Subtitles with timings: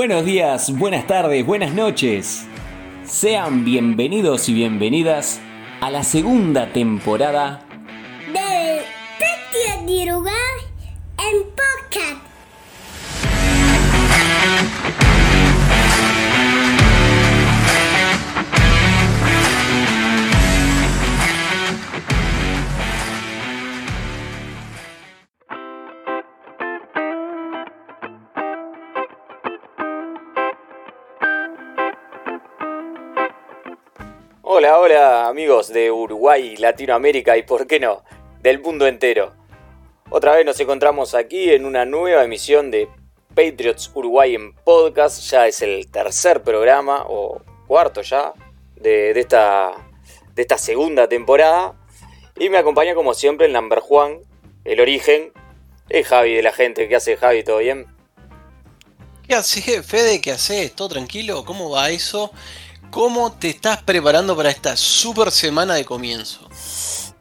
[0.00, 2.46] Buenos días, buenas tardes, buenas noches.
[3.04, 5.42] Sean bienvenidos y bienvenidas
[5.82, 7.60] a la segunda temporada
[8.32, 8.80] de
[34.82, 38.02] Hola, amigos de Uruguay, Latinoamérica y por qué no,
[38.40, 39.34] del mundo entero.
[40.08, 42.88] Otra vez nos encontramos aquí en una nueva emisión de
[43.34, 45.20] Patriots Uruguay en podcast.
[45.30, 48.32] Ya es el tercer programa, o cuarto ya,
[48.76, 49.72] de, esta,
[50.34, 51.74] de esta segunda temporada.
[52.38, 54.20] Y me acompaña como siempre el number Juan,
[54.64, 55.30] el origen,
[55.90, 56.88] el Javi de la gente.
[56.88, 57.44] ¿Qué hace Javi?
[57.44, 57.86] ¿Todo bien?
[59.28, 60.22] ¿Qué hace, Fede?
[60.22, 60.74] ¿Qué haces?
[60.74, 61.44] ¿Todo tranquilo?
[61.44, 62.32] ¿Cómo va eso?
[62.90, 66.48] ¿Cómo te estás preparando para esta super semana de comienzo?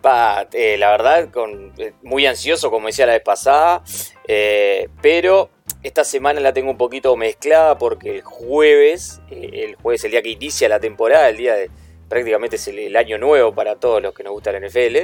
[0.01, 3.83] Pa, eh, la verdad, con, eh, muy ansioso, como decía la vez pasada,
[4.27, 5.49] eh, pero
[5.83, 10.29] esta semana la tengo un poquito mezclada porque el jueves, el jueves, el día que
[10.29, 11.69] inicia la temporada, el día de
[12.07, 14.97] prácticamente es el, el año nuevo para todos los que nos gusta la NFL,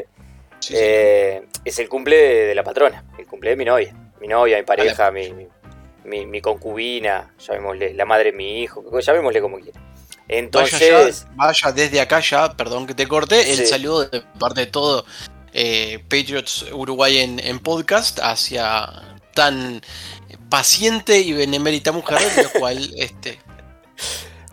[0.60, 0.74] Sí,
[1.66, 4.64] es el cumple de, de la patrona, el cumple de mi novia, mi novia, mi
[4.64, 5.48] pareja, mi, mi,
[6.06, 9.80] mi- mi concubina, llamémosle, la madre de mi hijo, llamémosle como quiera.
[10.28, 14.62] Vaya, Entonces, ya, vaya desde acá ya, perdón que te corte, el saludo de parte
[14.62, 15.06] de todo
[15.54, 18.90] eh, Patriots Uruguay en, en podcast hacia
[19.34, 19.82] tan
[20.50, 23.40] paciente y benemérita mujer, lo cual este,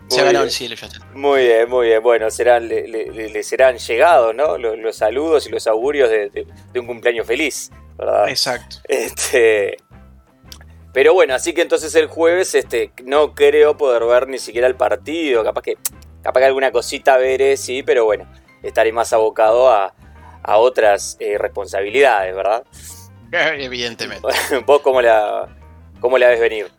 [0.09, 0.87] se ha ganado el cielo ya.
[1.13, 2.03] Muy bien, muy bien.
[2.03, 4.57] Bueno, serán, le, le- le- le serán llegados, ¿no?
[4.57, 8.29] Los, los saludos y los augurios de, de- de un cumpleaños feliz, ¿verdad?
[8.29, 8.77] Exacto.
[8.87, 9.77] Este.
[10.93, 14.75] Pero bueno, así que entonces el jueves, este, no creo poder ver ni siquiera el
[14.75, 15.43] partido.
[15.43, 15.77] Capaz que,
[16.21, 18.31] capaz que alguna cosita veré, sí, pero bueno,
[18.61, 19.95] estaré más abocado a,
[20.43, 22.63] a otras eh, responsabilidades, ¿verdad?
[23.31, 24.27] Evidentemente.
[24.67, 25.47] ¿Vos cómo la,
[25.99, 26.71] cómo la ves venir?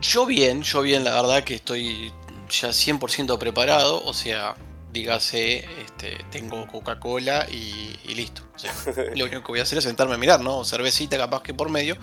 [0.00, 2.12] Yo bien, yo bien, la verdad que estoy
[2.48, 4.54] ya 100% preparado, o sea,
[4.92, 8.42] dígase, este, tengo Coca-Cola y, y listo.
[8.54, 8.72] O sea,
[9.16, 10.64] lo único que voy a hacer es sentarme a mirar, ¿no?
[10.64, 11.96] Cervecita capaz que por medio,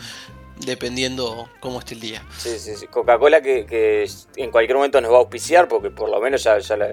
[0.60, 2.24] dependiendo cómo esté el día.
[2.38, 2.88] Sí, sí, sí.
[2.88, 6.58] Coca-Cola que, que en cualquier momento nos va a auspiciar porque por lo menos ya,
[6.60, 6.90] ya la,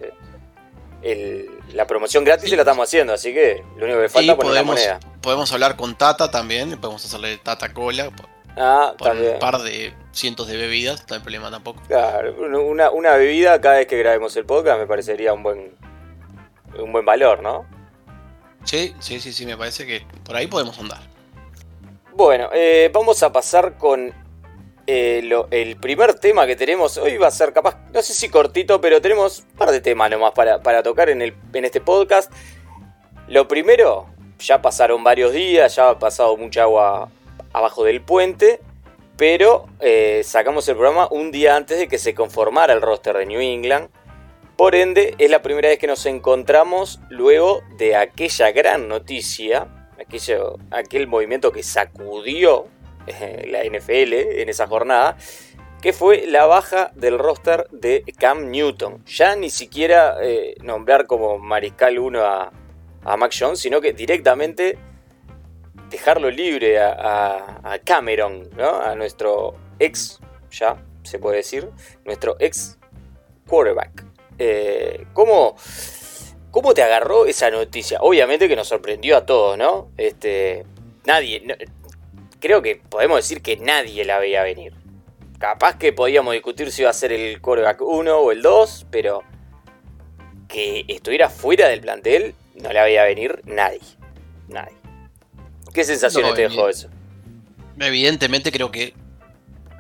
[1.02, 4.30] el- la promoción gratis se la estamos haciendo, así que lo único que falta y
[4.30, 5.00] es poner la podemos, moneda.
[5.22, 8.10] podemos hablar con Tata también, podemos hacerle Tata Cola
[8.58, 9.32] Ah, por también.
[9.34, 11.80] un par de cientos de bebidas, no hay problema tampoco.
[11.88, 12.34] Claro,
[12.68, 15.74] una, una bebida cada vez que grabemos el podcast me parecería un buen
[16.78, 17.64] un buen valor, ¿no?
[18.64, 21.00] Sí, sí, sí, sí, me parece que por ahí podemos andar.
[22.14, 24.12] Bueno, eh, vamos a pasar con
[24.86, 26.98] eh, el primer tema que tenemos.
[26.98, 30.10] Hoy va a ser capaz, no sé si cortito, pero tenemos un par de temas
[30.10, 32.30] nomás para, para tocar en, el, en este podcast.
[33.28, 34.08] Lo primero,
[34.38, 37.08] ya pasaron varios días, ya ha pasado mucha agua
[37.54, 38.60] abajo del puente,
[39.16, 43.24] pero eh, sacamos el programa un día antes de que se conformara el roster de
[43.24, 43.88] New England.
[44.58, 50.58] Por ende, es la primera vez que nos encontramos luego de aquella gran noticia, aquello,
[50.70, 52.66] aquel movimiento que sacudió
[53.06, 55.16] eh, la NFL en esa jornada,
[55.80, 59.04] que fue la baja del roster de Cam Newton.
[59.06, 62.52] Ya ni siquiera eh, nombrar como mariscal 1 a,
[63.04, 64.78] a Mac Jones, sino que directamente
[65.90, 68.80] dejarlo libre a, a- Cameron, ¿no?
[68.80, 70.20] a nuestro ex,
[70.50, 71.68] ya se puede decir,
[72.04, 72.78] nuestro ex
[73.48, 74.04] quarterback.
[74.38, 75.56] Eh, ¿cómo,
[76.52, 77.98] ¿Cómo te agarró esa noticia?
[78.00, 79.88] Obviamente que nos sorprendió a todos, ¿no?
[79.96, 80.64] Este,
[81.04, 81.54] nadie, no-
[82.38, 84.72] creo que podemos decir que nadie la veía venir.
[85.38, 89.22] Capaz que podíamos discutir si iba a ser el quarterback 1 o el 2, pero
[90.46, 93.80] que estuviera fuera del plantel no la veía venir nadie.
[94.48, 94.76] Nadie.
[95.72, 96.88] ¿Qué sensaciones No, te dejó eso?
[97.80, 98.92] Evidentemente creo que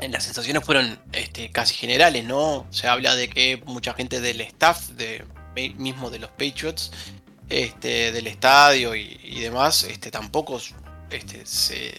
[0.08, 2.66] las sensaciones fueron este, casi generales, ¿no?
[2.70, 5.22] Se habla de que mucha gente del staff, de,
[5.54, 6.90] mismo de los Patriots,
[7.48, 10.60] este, del estadio y, demás, este, tampoco
[11.10, 11.94] este, se,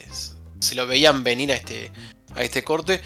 [0.59, 1.91] se lo veían venir a este,
[2.35, 3.01] a este corte.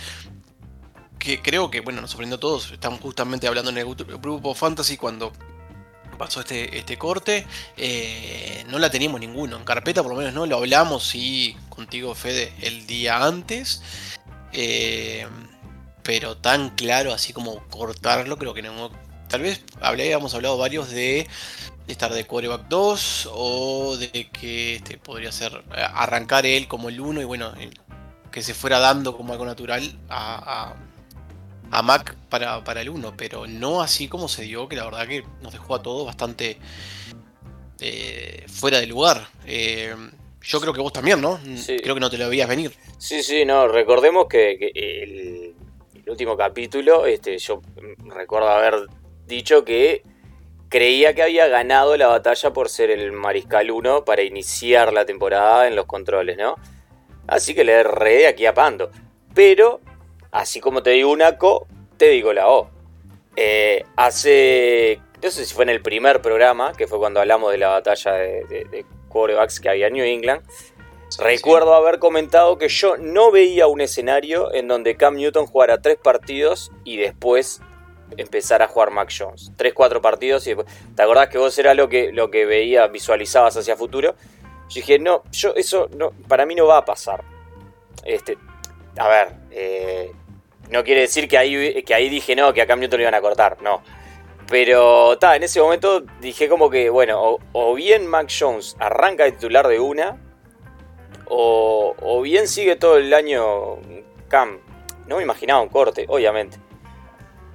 [1.20, 2.72] Que creo que, bueno, nos sorprendió a todos.
[2.72, 5.34] Estamos justamente hablando en el gru- grupo Fantasy cuando
[6.18, 7.46] pasó este, este corte.
[7.76, 9.58] Eh, no la teníamos ninguno.
[9.58, 10.46] En carpeta por lo menos no.
[10.46, 13.82] Lo hablamos y contigo, Fede, el día antes.
[14.54, 15.28] Eh,
[16.04, 18.92] pero tan claro así como cortarlo, creo que no.
[19.28, 21.28] Tal vez habíamos hablado varios de
[21.88, 27.00] estar de quarterback 2 o de que este, podría ser eh, arrancar él como el
[27.00, 27.54] 1 y bueno,
[28.32, 30.76] que se fuera dando como algo natural a, a-
[31.70, 35.06] a Mac para, para el 1, pero no así como se dio, que la verdad
[35.08, 36.58] que nos dejó a todos bastante
[37.80, 39.28] eh, fuera de lugar.
[39.46, 39.94] Eh,
[40.42, 41.40] yo creo que vos también, ¿no?
[41.58, 41.78] Sí.
[41.82, 42.74] Creo que no te lo veías venir.
[42.98, 44.72] Sí, sí, no, recordemos que, que
[45.04, 45.56] el,
[46.04, 47.62] el último capítulo, este, yo
[48.16, 48.88] recuerdo haber
[49.28, 50.04] dicho que
[50.70, 55.68] creía que había ganado la batalla por ser el Mariscal 1 para iniciar la temporada
[55.68, 56.56] en los controles, ¿no?
[57.28, 58.92] Así que le erré aquí a Pando.
[59.34, 59.82] Pero,
[60.32, 62.70] así como te digo una co, te digo la O.
[63.36, 67.58] Eh, hace, no sé si fue en el primer programa, que fue cuando hablamos de
[67.60, 70.42] la batalla de, de, de quarterbacks que había en New England,
[71.20, 75.98] Recuerdo haber comentado que yo no veía un escenario en donde Cam Newton jugara tres
[75.98, 77.62] partidos y después
[78.16, 79.52] empezara a jugar Mac Jones.
[79.56, 80.68] Tres, cuatro partidos y después.
[80.96, 84.16] ¿Te acordás que vos era lo que, lo que veía, visualizabas hacia futuro?
[84.70, 87.24] Yo dije, no, yo eso no, para mí no va a pasar.
[88.04, 88.38] Este,
[88.98, 90.12] a ver, eh,
[90.70, 93.16] no quiere decir que ahí, que ahí dije no, que a Cam Newton lo iban
[93.16, 93.82] a cortar, no.
[94.50, 99.26] Pero ta, en ese momento dije como que, bueno, o, o bien Mac Jones arranca
[99.26, 100.22] de titular de una,
[101.26, 103.78] o, o, bien sigue todo el año
[104.30, 104.60] Cam.
[105.08, 106.58] No me imaginaba un corte, obviamente.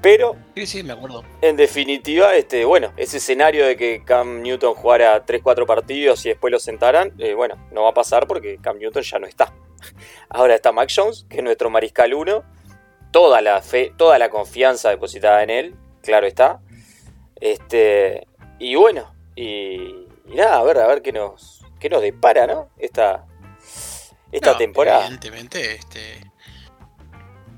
[0.02, 1.22] Pero, sí, sí, me acuerdo.
[1.40, 6.50] En definitiva, este, bueno, ese escenario de que Cam Newton jugara 3-4 partidos y después
[6.50, 9.54] lo sentaran, eh, bueno, no va a pasar porque Cam Newton ya no está.
[10.28, 12.42] Ahora está Mac Jones, que es nuestro mariscal 1.
[13.12, 16.60] Toda la fe, toda la confianza depositada en él, claro está.
[17.36, 18.26] Este,
[18.58, 22.70] y bueno, y, y nada, a ver, a ver qué nos, qué nos depara, ¿no?
[22.76, 23.26] Esta,
[24.32, 25.00] esta no, temporada.
[25.06, 26.32] Evidentemente, este.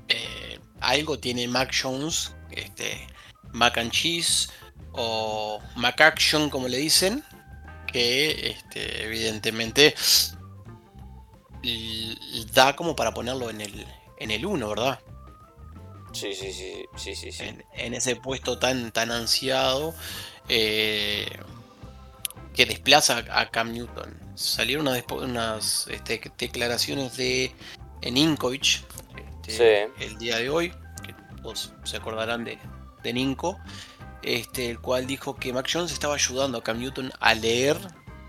[0.09, 3.07] Eh, algo tiene Mac Jones, este.
[3.51, 4.49] Mac and Cheese
[4.91, 7.23] o Mac Action, como le dicen,
[7.87, 9.95] que este, evidentemente
[12.53, 13.87] da como para ponerlo en el,
[14.19, 14.99] en el 1, ¿verdad?
[16.13, 17.43] Sí, sí, sí, sí, sí, sí.
[17.43, 19.93] En, en, ese puesto tan, tan ansiado
[20.47, 21.27] eh,
[22.53, 24.17] que desplaza a Cam Newton.
[24.35, 27.51] Salieron unas, unas este, declaraciones de
[28.01, 28.81] Ninkovic
[29.47, 30.03] este, sí.
[30.03, 30.73] el día de hoy,
[31.45, 32.57] todos se acordarán de,
[33.03, 33.59] de Ninko,
[34.23, 37.77] este, el cual dijo que Mac Jones estaba ayudando a Cam Newton a leer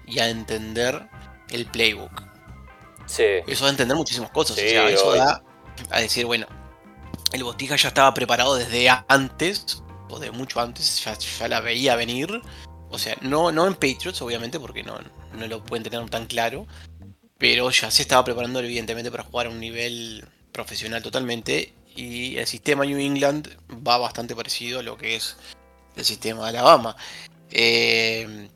[0.06, 1.08] y a entender
[1.50, 2.22] el playbook.
[3.06, 3.24] Sí.
[3.46, 4.56] Eso da a entender muchísimas cosas.
[4.56, 5.42] Sí, o sea, eso da
[5.90, 6.46] a decir, bueno,
[7.32, 11.96] el Botija ya estaba preparado desde antes, o de mucho antes, ya, ya la veía
[11.96, 12.42] venir.
[12.90, 14.98] O sea, no, no en Patriots, obviamente, porque no,
[15.32, 16.66] no lo pueden tener tan claro.
[17.38, 21.74] Pero ya se estaba preparando, evidentemente, para jugar a un nivel profesional totalmente.
[21.96, 23.48] Y el sistema New England
[23.86, 25.36] va bastante parecido a lo que es
[25.96, 26.94] el sistema de Alabama.
[27.50, 28.48] Eh,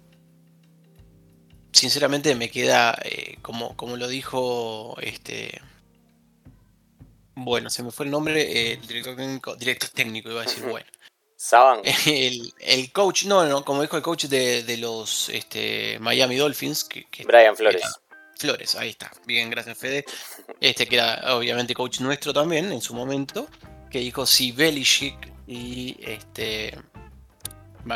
[1.73, 5.61] sinceramente me queda, eh, como, como lo dijo este...
[7.35, 10.65] Bueno, se me fue el nombre, eh, el director técnico, director técnico iba a decir,
[10.65, 10.87] bueno.
[11.37, 11.81] Saban.
[12.07, 16.85] El, el, coach, no, no, como dijo el coach de, de los este, Miami Dolphins.
[16.85, 17.81] Que, que Brian Flores.
[17.81, 18.10] Era,
[18.41, 19.11] Flores, ahí está.
[19.27, 20.05] Bien, gracias Fede.
[20.61, 23.49] Este que era obviamente coach nuestro también en su momento.
[23.91, 26.75] Que dijo si Belichick y este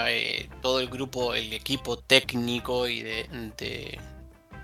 [0.06, 3.26] eh, todo el grupo, el equipo técnico y de,
[3.56, 3.98] de,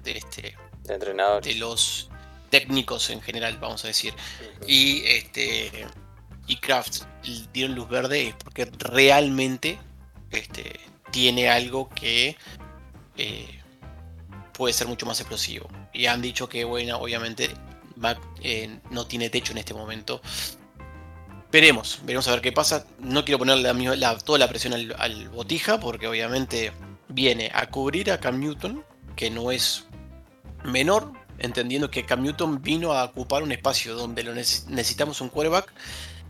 [0.02, 1.46] de este de entrenadores.
[1.46, 2.10] De los
[2.50, 4.12] técnicos en general, vamos a decir.
[4.12, 4.68] Uh -huh.
[4.68, 5.86] Y este
[6.46, 7.04] y Kraft
[7.54, 9.78] dieron luz verde es porque realmente
[10.30, 10.78] este,
[11.10, 12.36] tiene algo que
[13.16, 13.59] eh,
[14.60, 15.70] puede ser mucho más explosivo.
[15.90, 17.48] Y han dicho que, bueno, obviamente
[17.96, 20.20] Mac eh, no tiene techo en este momento.
[21.50, 22.84] Veremos, veremos a ver qué pasa.
[22.98, 26.72] No quiero la, toda la presión al, al, Botija porque obviamente
[27.08, 28.84] viene a cubrir a Cam Newton,
[29.16, 29.86] que no es
[30.62, 35.72] menor, entendiendo que Cam Newton vino a ocupar un espacio donde lo necesitamos un quarterback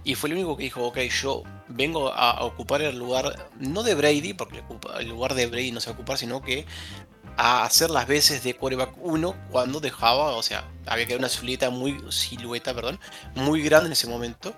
[0.04, 3.94] y fue el único que dijo, ok, yo vengo a ocupar el lugar, no de
[3.94, 4.62] Brady, porque
[4.98, 6.64] el lugar de Brady no se va a ocupar, sino que
[7.36, 11.28] a hacer las veces de quarterback 1 cuando dejaba, o sea, había que dar una
[11.28, 13.00] silueta muy, silueta, perdón,
[13.34, 14.54] muy grande en ese momento,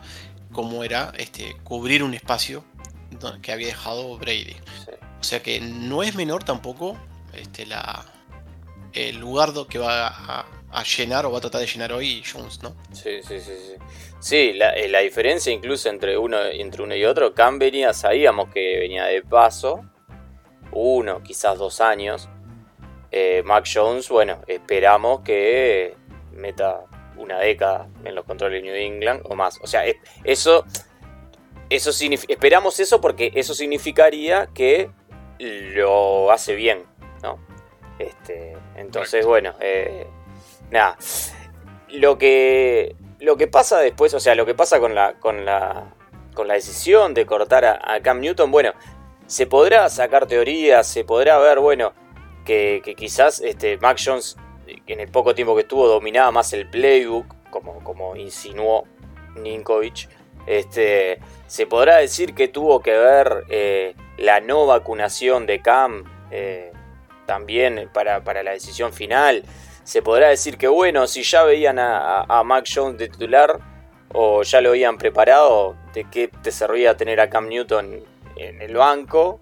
[0.52, 2.64] como era este, cubrir un espacio
[3.41, 4.57] que había dejado Brady.
[5.21, 6.97] O sea que no es menor tampoco
[7.33, 8.05] este, la,
[8.93, 12.62] el lugar que va a, a, llenar o va a tratar de llenar hoy Jones,
[12.62, 12.75] ¿no?
[12.93, 13.75] Sí, sí, sí, sí.
[14.21, 18.79] Sí, la, la, diferencia incluso entre uno, entre uno y otro, Cam venía, sabíamos que
[18.79, 19.85] venía de paso,
[20.73, 22.29] uno, quizás dos años.
[23.12, 25.95] Eh, Mac Jones, bueno, esperamos que
[26.33, 29.61] meta una década en los controles de New England o más.
[29.62, 29.85] O sea,
[30.25, 30.64] eso,
[31.69, 31.90] eso
[32.28, 34.90] esperamos eso porque eso significaría que
[35.38, 36.85] lo hace bien,
[37.23, 37.38] ¿no?
[37.99, 40.07] Este, entonces, bueno, eh,
[40.71, 40.97] nada.
[41.90, 45.95] Lo que lo que pasa después, o sea, lo que pasa con la, con la,
[46.35, 48.73] con la decisión de cortar a, Cam Newton, bueno,
[49.26, 51.92] se podrá sacar teorías, se podrá ver, bueno,
[52.45, 54.37] que, quizás este, Mac Jones,
[54.87, 58.85] en el poco tiempo que estuvo, dominaba más el playbook, como, como insinuó
[59.37, 60.09] Ninkovic.
[60.47, 66.73] Este, se podrá decir que tuvo que ver eh, la no vacunación de Cam eh,
[67.27, 69.45] también para, la decisión final.
[69.85, 73.59] Se podrá decir que, bueno, si ya veían a, a Mac Jones de titular
[74.13, 78.03] o ya lo habían preparado, de qué te servía tener a Cam Newton
[78.37, 79.41] en el banco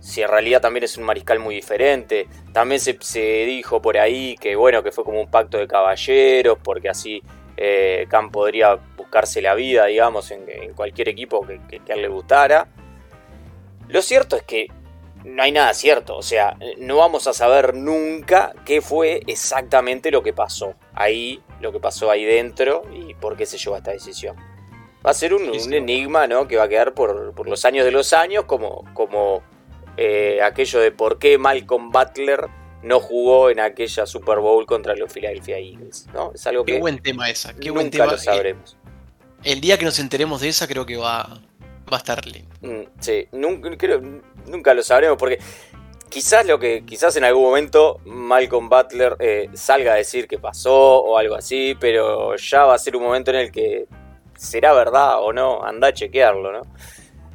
[0.00, 2.26] si en realidad también es un mariscal muy diferente.
[2.52, 2.98] También se,
[3.44, 7.22] dijo por ahí que bueno, que fue como un pacto de caballeros, porque así
[7.56, 12.68] eh, Cam podría buscarse la vida, digamos, en, cualquier equipo que, a él le gustara.
[13.88, 14.68] Lo cierto es que
[15.24, 20.22] no hay nada cierto, o sea, no vamos a saber nunca qué fue exactamente lo
[20.22, 23.90] que pasó ahí, lo que pasó ahí dentro y por qué se llevó a esta
[23.90, 24.36] decisión.
[25.04, 26.48] Va a ser un, enigma, ¿no?
[26.48, 29.42] Que va a quedar por, por, los años de los años, como, como
[30.02, 32.48] eh, aquello de por qué Malcolm Butler
[32.82, 36.06] no jugó en aquella Super Bowl contra los Philadelphia Eagles.
[36.14, 36.32] ¿no?
[36.34, 37.52] Es algo qué buen tema esa.
[37.52, 38.06] Qué nunca buen tema.
[38.06, 38.78] lo sabremos.
[39.44, 41.42] El día que nos enteremos de esa creo que va,
[41.92, 42.48] va a estar lindo.
[42.62, 44.00] Mm, sí, nunca, creo,
[44.46, 45.38] nunca lo sabremos porque
[46.08, 51.02] quizás lo que quizás en algún momento Malcolm Butler eh, salga a decir que pasó
[51.02, 53.86] o algo así, pero ya va a ser un momento en el que
[54.34, 56.62] será verdad o no, anda a chequearlo, ¿no?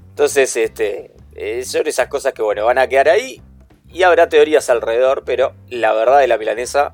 [0.10, 3.42] Entonces, este, eh, son esas cosas que, bueno, van a quedar ahí
[3.90, 6.94] y habrá teorías alrededor, pero la verdad de la milanesa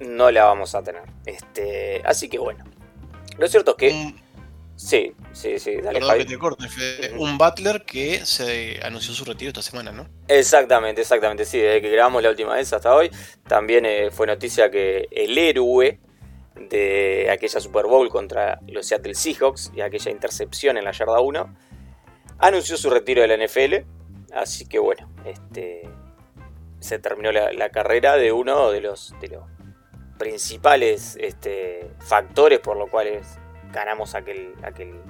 [0.00, 1.02] no la vamos a tener.
[1.26, 2.64] Este, así que, bueno.
[3.36, 4.14] Lo cierto es que...
[4.76, 5.76] sí, sí, sí.
[5.76, 6.66] Dale, Perdón que te corte,
[7.18, 10.08] Un Butler que se anunció su retiro esta semana, ¿no?
[10.28, 11.44] Exactamente, exactamente.
[11.44, 13.10] Sí, desde que grabamos la última vez hasta hoy,
[13.46, 16.00] también eh, fue noticia que el héroe
[16.68, 21.56] de aquella Super Bowl contra los Seattle Seahawks y aquella intercepción en la yarda 1
[22.38, 23.86] anunció su retiro de la NFL.
[24.32, 25.88] Así que bueno, este,
[26.80, 29.44] se terminó la, carrera de uno de los, de los
[30.18, 33.38] principales este, factores por los cuales
[33.72, 35.00] ganamos aquel, aquel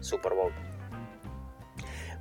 [0.00, 0.52] Super Bowl.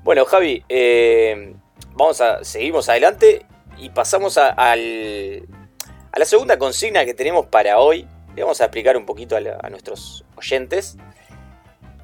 [0.03, 1.55] Bueno, Javi, eh,
[1.93, 3.45] vamos a seguimos adelante
[3.77, 8.07] y pasamos a, a la segunda consigna que tenemos para hoy.
[8.35, 10.97] Le vamos a explicar un poquito a nuestros oyentes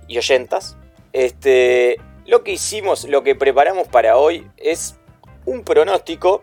[0.08, 0.78] y oyentas.
[1.14, 1.98] Este,
[2.32, 4.96] lo que hicimos, lo que preparamos para hoy es
[5.46, 6.42] un pronóstico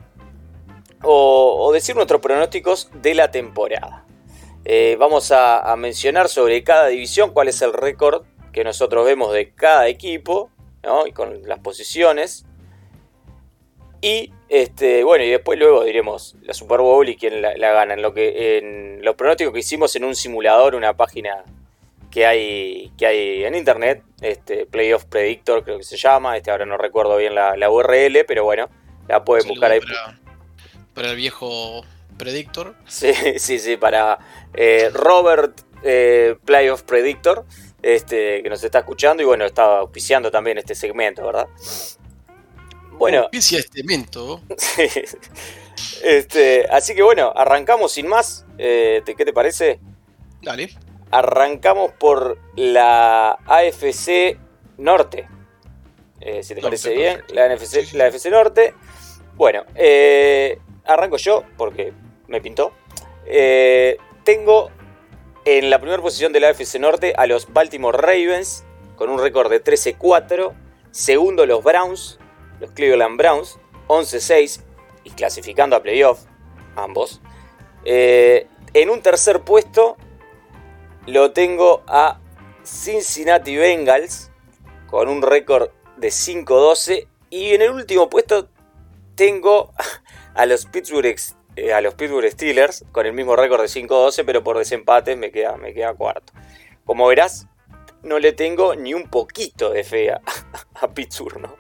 [1.03, 4.05] o, decir nuestros pronósticos de la temporada.
[4.67, 9.55] Eh, vamos a, mencionar sobre cada división cuál es el récord que nosotros vemos de
[9.55, 10.51] cada equipo
[11.07, 12.45] y con las posiciones.
[14.03, 17.95] Y este, bueno, y después luego diremos la Super Bowl y quién la, gana.
[17.95, 21.45] En, lo que, en los pronósticos que hicimos en un simulador, una página
[22.11, 26.67] que hay, que hay en internet, este Playoff Predictor creo que se llama, este ahora
[26.67, 28.69] no recuerdo bien la, URL, pero bueno,
[29.09, 29.81] la pueden buscar ahí.
[30.95, 31.85] Para, el viejo
[32.17, 32.75] Predictor.
[32.87, 34.19] Sí, sí, sí, para
[34.55, 37.45] eh, Robert eh, Playoff Predictor,
[37.83, 41.49] este, que nos está escuchando y bueno, está auspiciando también este segmento, ¿verdad?
[42.93, 43.23] Bueno.
[43.23, 44.43] Auspicia este segmento.
[46.03, 48.45] este, así que bueno, arrancamos sin más.
[48.59, 49.79] Eh, ¿Qué te parece?
[50.43, 50.71] Dale.
[51.11, 54.39] Arrancamos por la AFC
[54.77, 55.29] Norte.
[56.21, 58.75] Eh, si te parece bien, la, NFC, la AFC Norte.
[59.35, 61.93] Bueno, eh, arranco yo porque
[62.27, 62.73] me pintó.
[63.25, 64.71] Eh, tengo
[65.45, 68.65] en la primera posición de la AFC Norte a los Baltimore Ravens
[68.97, 70.53] con un récord de 13-4.
[70.91, 72.19] Segundo los Browns,
[72.61, 74.63] los Cleveland Browns, 11-6
[75.05, 76.25] y clasificando a playoff,
[76.77, 77.23] ambos.
[77.85, 79.97] en un tercer puesto
[81.09, 82.21] lo tengo a
[82.65, 84.31] Cincinnati Bengals
[84.87, 87.09] con un récord de 5-12.
[87.31, 88.49] Y en el último puesto
[89.15, 89.73] tengo
[90.35, 91.17] a los Pittsburgh,
[91.57, 95.31] eh, a los Pittsburgh Steelers con el mismo récord de 5-12, pero por desempate me
[95.31, 96.35] queda, me queda cuarto.
[96.85, 97.47] Como verás,
[98.03, 100.21] no le tengo ni un poquito de fe a,
[100.95, 101.57] Pittsburgh, ¿no?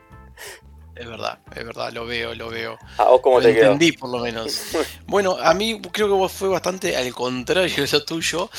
[0.94, 2.76] Es verdad, es verdad, lo veo, lo veo.
[2.98, 4.72] ¿A vos cómo lo entendí, por lo menos.
[5.06, 8.50] bueno, a mí creo que fue bastante al contrario de lo tuyo.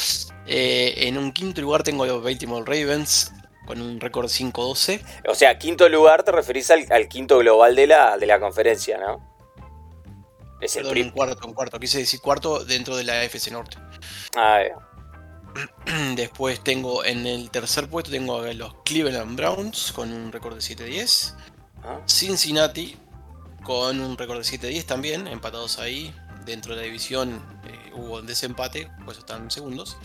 [0.51, 3.31] Eh, en un quinto lugar tengo los Baltimore Ravens
[3.67, 4.99] con un récord 5-12.
[5.27, 9.29] O sea, quinto lugar te referís al, quinto global de la, de la conferencia, ¿no?
[10.59, 11.79] Es el Perdón, un cuarto, un cuarto.
[11.79, 13.77] Quise decir cuarto dentro de la FC Norte.
[14.35, 14.63] Ah,
[16.15, 20.61] Después tengo en el tercer puesto tengo a los Cleveland Browns con un récord de
[20.61, 21.35] 7-10.
[21.83, 21.99] Ah.
[22.07, 22.97] Cincinnati
[23.63, 26.11] con un récord de 7-10 también, empatados ahí.
[26.43, 29.95] Dentro de la división eh, hubo un desempate, pues están segundos.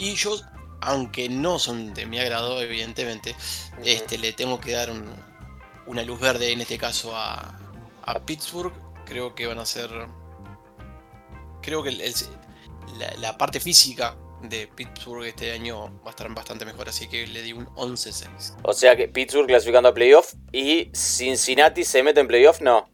[0.00, 0.34] Y yo
[0.80, 3.36] aunque no son de mi agrado, evidentemente,
[3.84, 4.90] este, le tengo que dar
[5.86, 7.56] una luz verde en este caso a,
[8.26, 8.72] Pittsburgh.
[9.06, 9.88] Creo que van a ser.
[11.62, 11.92] Creo que
[13.18, 17.42] la, parte física de Pittsburgh este año va a estar bastante mejor, así que le
[17.42, 18.56] di un 11-6.
[18.64, 22.90] O sea que Pittsburgh clasificando a playoff y Cincinnati se mete en playoff, no.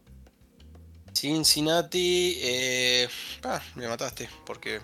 [1.13, 3.07] Cincinnati, eh,
[3.43, 4.81] ah, me mataste porque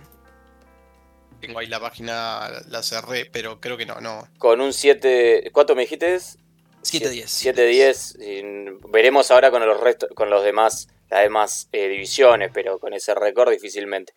[1.46, 4.30] tengo ahí la página, la cerré, pero creo que no, no.
[4.38, 6.16] Con un 7, ¿cuánto me dijiste?
[6.16, 7.26] 7-10.
[7.54, 8.80] 7-10.
[8.90, 13.14] Veremos ahora con los restos, con los demás, las demás eh, divisiones, pero con ese
[13.14, 14.14] récord difícilmente.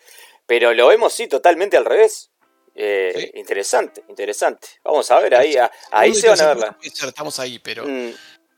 [0.46, 2.30] Pero lo vemos sí totalmente al revés.
[2.76, 4.68] Eh, interesante, interesante.
[4.84, 5.56] Vamos a ver ahí,
[5.90, 6.78] ahí se van a verla.
[6.80, 8.10] Estamos ahí, pero mm.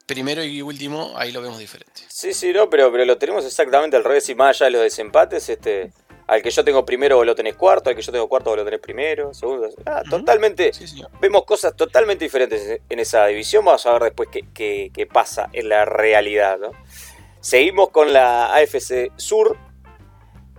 [0.05, 2.03] primero y último ahí lo vemos diferente.
[2.09, 4.83] Sí, sí, no, pero, pero lo tenemos exactamente al revés y más allá de los
[4.83, 5.93] desempates, este
[6.29, 8.59] al que yo tengo primero vos lo tenés cuarto, al que yo tengo cuarto vos
[8.59, 9.71] lo tenés primero, segundo.
[9.87, 10.71] Ah, totalmente.
[11.21, 13.65] vemos cosas totalmente diferentes en esa división.
[13.65, 16.59] Vamos a ver después qué, pasa en la realidad.
[17.41, 19.57] Seguimos con la AFC Sur.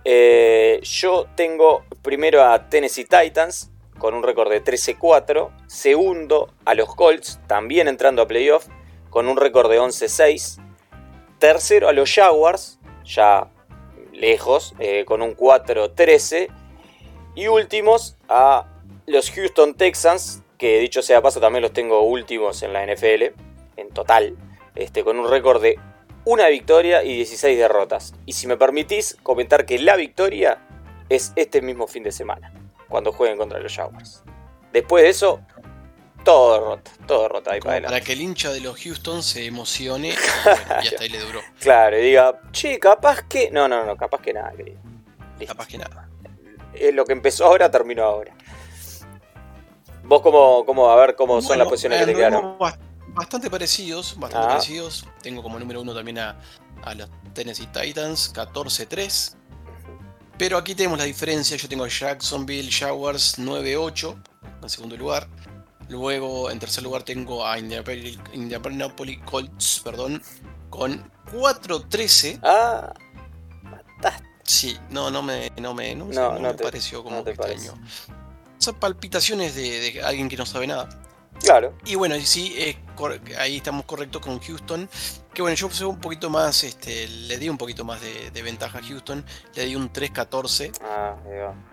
[0.04, 5.52] Eh, yo tengo primero a Tennessee Titans con un récord de 13-4.
[5.68, 8.66] Segundo a los Colts, también entrando a playoff,
[9.08, 10.60] con un récord de 11-6.
[11.38, 13.48] Tercero a los Jaguars, ya
[14.20, 16.48] lejos, eh, con un 4-13.
[17.34, 18.66] Y últimos a
[19.06, 23.32] los Houston Texans, que dicho sea paso también los tengo últimos en la NFL,
[23.76, 24.36] en total,
[24.74, 25.78] este, con un récord de
[26.24, 28.14] una victoria y 16 derrotas.
[28.26, 30.58] Y si me permitís comentar que la victoria
[31.08, 32.52] es este mismo fin de semana,
[32.88, 34.22] cuando jueguen contra los Jaguars.
[34.72, 35.40] Después de eso,
[36.24, 40.10] todo derrota, todo derrota ahí para Para que el hincha de los Houston se emocione
[40.82, 41.40] y hasta ahí le duró.
[41.60, 43.50] Claro, y diga, che, capaz que.
[43.50, 44.78] No, no, no, capaz que nada, querido.
[45.46, 46.08] Capaz que nada.
[46.74, 48.34] Eh, lo que empezó ahora terminó ahora.
[50.04, 52.56] Vos, cómo, cómo a ver cómo son las posiciones que te quedaron.
[53.08, 54.50] Bastante parecidos, bastante ah.
[54.50, 55.06] parecidos.
[55.22, 56.38] Tengo como número uno también a,
[56.82, 59.36] a los Tennessee Titans, 14-3.
[60.38, 61.56] Pero aquí tenemos la diferencia.
[61.56, 64.16] Yo tengo a Jacksonville Jaguars 9-8
[64.62, 65.28] en segundo lugar.
[65.90, 70.22] Luego, en tercer lugar, tengo a Indianapolis Colts, perdón,
[70.70, 72.38] con 4-13.
[72.44, 72.94] Ah,
[73.64, 74.28] mataste.
[74.44, 77.74] Sí, no, no me, no me, no, me pareció como extraño.
[78.58, 80.88] Son palpitaciones de, alguien que no sabe nada.
[81.42, 81.74] Claro.
[81.84, 82.76] Y bueno, sí,
[83.38, 84.88] ahí estamos correctos con Houston.
[85.32, 88.78] Que bueno, yo puse un poquito más, este, le di un poquito más de, ventaja
[88.78, 89.24] a Houston.
[89.54, 90.72] Le di un 3-14.
[90.82, 91.16] Ah,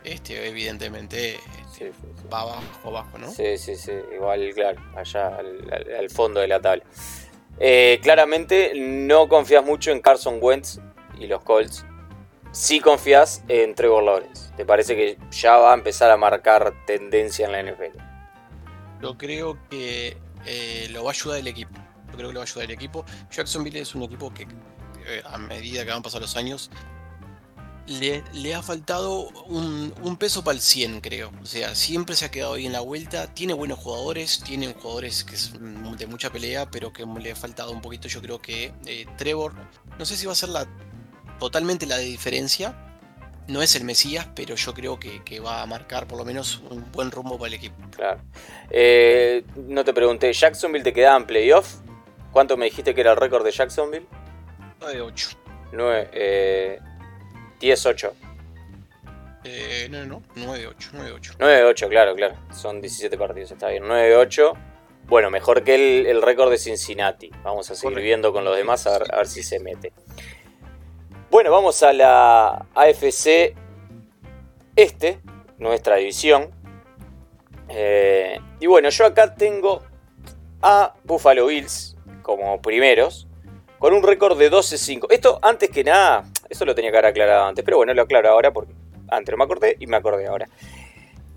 [0.03, 1.91] Este, evidentemente, este,
[2.31, 3.31] va abajo, abajo, ¿no?
[3.31, 3.93] Sí, sí, sí.
[4.13, 6.83] Igual, claro, allá al, fondo de la tabla.
[7.59, 10.79] Eh, claramente no confías mucho en Carson Wentz
[11.19, 11.85] y los Colts.
[12.51, 14.51] Sí confías en Trevor Lawrence.
[14.55, 18.06] ¿Te parece que ya va a empezar a marcar tendencia en la NFL?
[19.01, 21.75] Yo creo que eh, lo va a ayudar el equipo.
[22.07, 23.05] Yo creo que lo va a ayudar el equipo.
[23.31, 24.43] Jacksonville es un equipo que
[25.05, 26.69] eh, a medida que van pasando los años
[27.87, 31.31] le, ha faltado un, peso para el 100, creo.
[31.41, 33.33] O sea, siempre se ha quedado ahí en la vuelta.
[33.33, 37.71] Tiene buenos jugadores, tiene jugadores que es de mucha pelea, pero que le ha faltado
[37.71, 38.07] un poquito.
[38.07, 39.53] Yo creo que eh, Trevor,
[39.97, 40.67] no sé si va a ser la
[41.39, 42.86] totalmente la de diferencia,
[43.47, 46.91] no es el Mesías, pero yo creo que, va a marcar por lo menos un
[46.91, 47.75] buen rumbo para el equipo.
[47.95, 48.19] Claro.
[48.69, 51.75] Eh, no te pregunté, ¿Jacksonville te quedaba en playoff?
[52.31, 54.05] ¿Cuánto me dijiste que era el récord de Jacksonville?
[54.81, 55.37] 9-8.
[55.71, 56.79] 9, eh,
[57.59, 58.11] 10-8.
[59.43, 61.37] Eh, no, no, 9-8, 9-8.
[61.37, 62.35] 9-8, claro, claro.
[62.53, 63.83] Son 17 partidos, está bien.
[63.83, 64.53] 9-8.
[65.05, 67.31] Bueno, mejor que el, récord de Cincinnati.
[67.43, 69.93] Vamos a seguir viendo con los demás a ver si se mete.
[71.29, 73.53] Bueno, vamos a la AFC
[74.77, 75.19] Este,
[75.57, 76.49] nuestra división.
[77.67, 79.83] Eh, y bueno, yo acá tengo
[80.61, 83.27] a Buffalo Bills como primeros,
[83.77, 85.07] con un récord de 12-5.
[85.09, 88.29] Esto, antes que nada, eso lo tenía que haber aclarado antes, pero bueno, lo aclaro
[88.29, 88.73] ahora porque
[89.09, 90.47] antes no me acordé y me acordé ahora.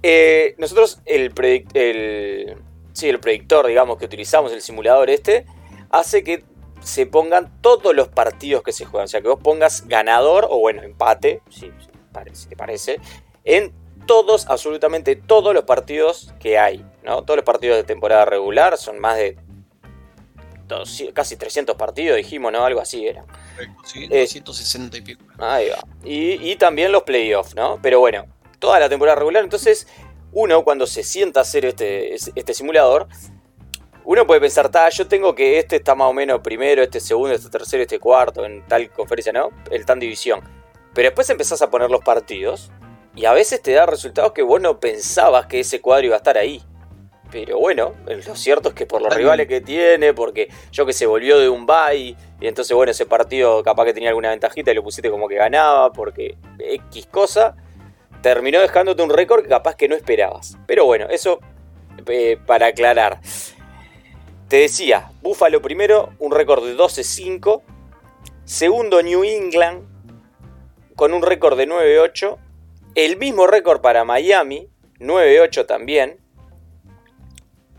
[0.04, 1.32] Eh, nosotros, el,
[1.74, 2.56] el,
[2.92, 5.46] sí, el predictor, digamos, que utilizamos, el simulador este,
[5.90, 6.44] hace que
[6.80, 9.04] se pongan todos los partidos que se juegan.
[9.04, 11.70] O sea, que vos pongas ganador o bueno, empate, si,
[12.48, 13.00] te parece,
[13.44, 13.72] en
[14.06, 16.84] todos, absolutamente todos los partidos que hay.
[17.04, 17.22] ¿no?
[17.22, 19.36] Todos los partidos de temporada regular son más de
[21.12, 22.64] casi 300 partidos, dijimos, ¿no?
[22.64, 23.24] Algo así era.
[23.84, 25.24] Sí, 260 y pico.
[25.38, 25.84] Ahí va.
[26.04, 27.78] Y, también los playoffs, ¿no?
[27.82, 28.26] Pero bueno,
[28.58, 29.42] toda la temporada regular.
[29.42, 29.88] Entonces,
[30.32, 33.08] uno cuando se sienta a hacer este, este simulador,
[34.04, 37.50] uno puede pensar, yo tengo que este está más o menos primero, este segundo, este
[37.50, 39.50] tercero, este cuarto, en tal conferencia, ¿no?
[39.70, 40.40] El tan división.
[40.94, 42.72] Pero después empezás a poner los partidos
[43.14, 46.18] Y a veces te da resultados que vos no pensabas que ese cuadro iba a
[46.18, 46.62] estar ahí.
[47.30, 51.06] Pero bueno, lo cierto es que por los rivales que tiene, porque yo que se
[51.06, 54.74] volvió de un bye, y entonces bueno, ese partido capaz que tenía alguna ventajita y
[54.74, 57.54] lo pusiste como que ganaba, porque X cosa,
[58.20, 60.58] terminó dejándote un récord que capaz que no esperabas.
[60.66, 61.40] Pero bueno, eso
[62.06, 63.20] eh, para aclarar.
[64.50, 67.62] Te decía, Buffalo primero, un récord de 12-5.
[68.44, 69.86] Segundo, New England,
[70.96, 72.36] con un récord de 9-8.
[72.96, 76.18] El mismo récord para Miami, 9-8 también.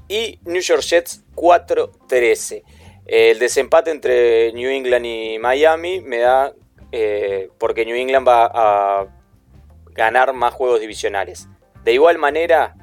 [0.08, 2.64] Y New York Jets 4-13.
[3.06, 6.54] El desempate entre New England y Miami me da
[6.94, 9.08] eh, porque New England va a
[9.88, 11.50] ganar más juegos divisionales.
[11.84, 12.78] De igual manera,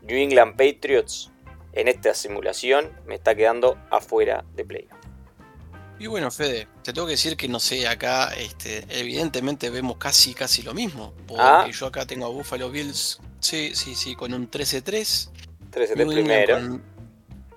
[0.00, 1.31] New England Patriots
[1.72, 4.92] en esta simulación me está quedando afuera de playoff.
[5.98, 10.34] Y bueno, Fede, te tengo que decir que no sé, acá este, evidentemente vemos casi
[10.34, 11.14] casi lo mismo.
[11.28, 11.68] Porque Ah.
[11.72, 15.30] yo acá tengo a Buffalo Bills, sí, sí, sí, con un 13-3.
[15.70, 16.54] 13 New England primero.
[16.58, 16.82] con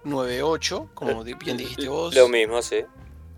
[0.03, 2.13] 9-8, como bien dijiste vos.
[2.13, 2.83] Lo mismo, sí.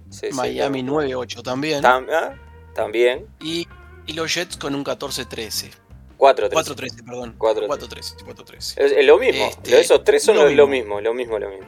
[0.10, 1.82] Sí, sí, Miami lo- 9-8 también.
[1.84, 2.36] Tam- ah,
[2.76, 3.26] También.
[3.42, 3.68] Y,
[4.06, 5.72] y los Jets con un 14-13.
[6.18, 7.36] 4 4-13, perdón.
[7.38, 7.68] 4-13.
[7.68, 8.74] 4-13, 4-13.
[8.78, 9.46] Es, lo mismo.
[9.46, 10.96] Este, Esos tres son lo lo, lo mismo.
[10.96, 11.68] mismo, lo mismo, lo mismo.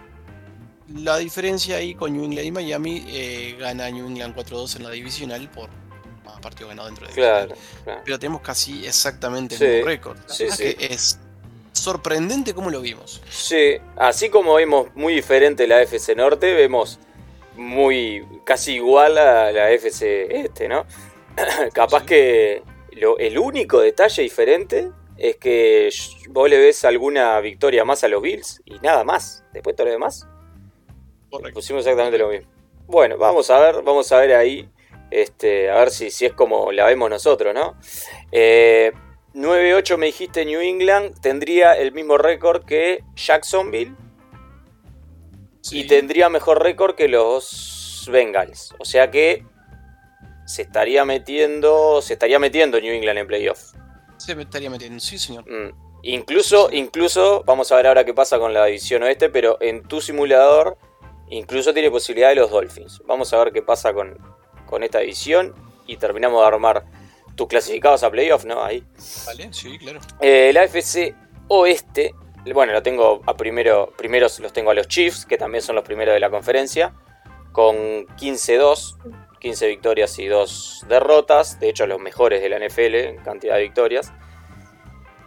[0.96, 4.90] La diferencia ahí con New England y Miami eh, gana New England 4-2 en la
[4.90, 5.70] divisional por
[6.26, 7.74] más partido ganado dentro de la Claro, divisional.
[7.84, 8.02] claro.
[8.06, 10.18] Pero tenemos casi exactamente Sí, el mismo récord.
[10.26, 10.64] Sí, sí.
[10.66, 11.20] es que es
[11.74, 13.22] sorprendente cómo lo vimos.
[13.30, 16.98] Sí, así como vemos muy diferente la FC Norte, vemos
[17.56, 20.86] muy casi igual a la FC Este, ¿no?
[21.74, 22.64] Capaz que
[23.00, 25.90] lo- el único detalle diferente es que
[26.30, 29.44] vos le ves alguna victoria más a los Bills y nada más.
[29.54, 30.28] Después todo lo demás
[31.54, 32.50] pusimos exactamente lo mismo.
[32.88, 34.68] Bueno, vamos a ver, vamos a ver ahí,
[35.12, 37.76] este, a ver si, si es como la vemos nosotros, ¿no?
[38.32, 38.92] Eh,
[39.36, 43.94] 9-8 me dijiste New England, tendría el mismo récord que Jacksonville
[45.62, 45.82] Sí.
[45.82, 48.74] y tendría mejor récord que los Bengals.
[48.80, 49.46] O sea que
[50.50, 53.74] se estaría metiendo, se estaría metiendo New England en playoff.
[54.18, 55.46] Se estaría metiendo, sí, señor.
[55.48, 55.72] Mm.
[56.02, 60.02] Incluso, incluso, vamos a ver ahora qué pasa con la división oeste, pero en tu
[60.02, 60.76] simulador
[61.30, 63.00] incluso tiene posibilidad de los Dolphins.
[63.06, 64.18] Vamos a ver qué pasa con,
[64.66, 65.54] con esta división
[65.86, 66.84] y terminamos de armar
[67.36, 68.64] tus clasificados a playoff, ¿no?
[68.64, 68.84] Ahí.
[69.28, 70.00] Vale, sí, claro.
[70.20, 71.14] Eh, la AFC
[71.48, 72.16] Oeste,
[72.52, 75.86] bueno, lo tengo a primero, primeros los tengo a los Chiefs, que también son los
[75.86, 76.96] primeros de la conferencia,
[77.52, 78.96] con 15-2,
[79.40, 83.64] 15 victorias y 2 derrotas, de hecho los mejores de la NFL en cantidad de
[83.64, 84.12] victorias.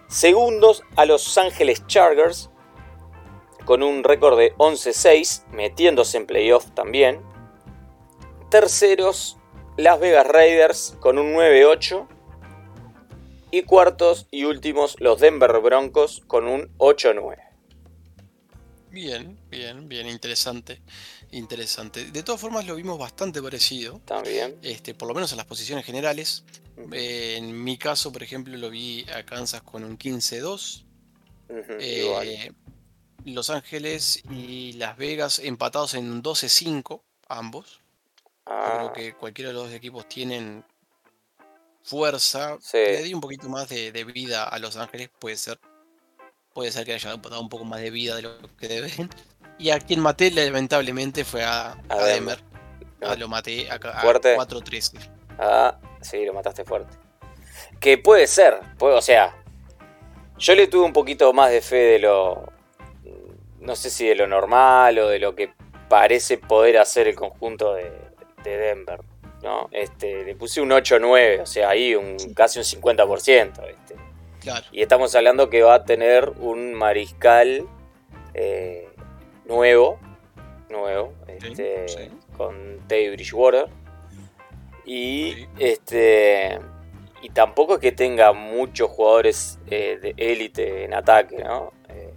[0.08, 2.50] Segundos a Los Ángeles Chargers,
[3.64, 7.22] con un récord de 11-6, metiéndose en playoff también.
[8.50, 9.38] Terceros,
[9.76, 12.08] Las Vegas Raiders, con un 9-8.
[13.50, 17.36] Y cuartos y últimos, los Denver Broncos con un 8-9.
[18.90, 20.82] Bien, bien, bien, interesante.
[21.32, 22.10] Interesante.
[22.10, 24.00] De todas formas lo vimos bastante parecido.
[24.04, 24.58] También.
[24.62, 26.44] Este, por lo menos en las posiciones generales.
[26.92, 30.84] Eh, en mi caso, por ejemplo, lo vi a Kansas con un 15-2.
[31.48, 32.52] Ujú, Eh.
[33.24, 37.80] Los Ángeles y Las Vegas empatados en un 12-5, ambos.
[38.46, 40.64] Ah, creo que cualquiera de los dos equipos tienen
[41.84, 42.58] fuerza.
[42.60, 42.78] Sí.
[42.78, 45.60] Le di un poquito más de, de vida a Los Ángeles, puede ser.
[46.52, 49.08] Puede ser que haya dado un poco más de vida de lo que deben.
[49.58, 52.38] Y a quien maté, lamentablemente, fue a, A a Denver.
[52.38, 52.38] Denver.
[53.02, 54.36] Ah, lo maté a, a Fuerte.
[54.36, 55.10] 4-13.
[55.38, 56.96] ah, sí, lo mataste fuerte.
[57.80, 59.36] Que puede ser, puede, o sea,
[60.38, 62.44] yo le tuve un poquito más de fe de lo,
[63.60, 65.52] no sé si de lo normal o de lo que
[65.88, 67.90] parece poder hacer el conjunto de,
[68.44, 69.00] de Denver,
[69.42, 69.68] ¿no?
[69.72, 73.96] Este, le puse un 8-9, o sea, ahí un, casi un 50%, este.
[74.40, 74.64] Claro.
[74.72, 77.66] Y estamos hablando que va a tener un mariscal
[78.34, 78.88] eh,
[79.56, 79.98] nuevo,
[80.70, 82.10] nuevo, Sí, este, sí.
[82.36, 83.68] con Teddy Bridgewater.
[84.84, 85.48] Y Sí.
[85.58, 86.58] este
[87.22, 91.72] y tampoco es que tenga muchos jugadores eh, de élite en ataque, ¿no?
[91.88, 92.12] Eh,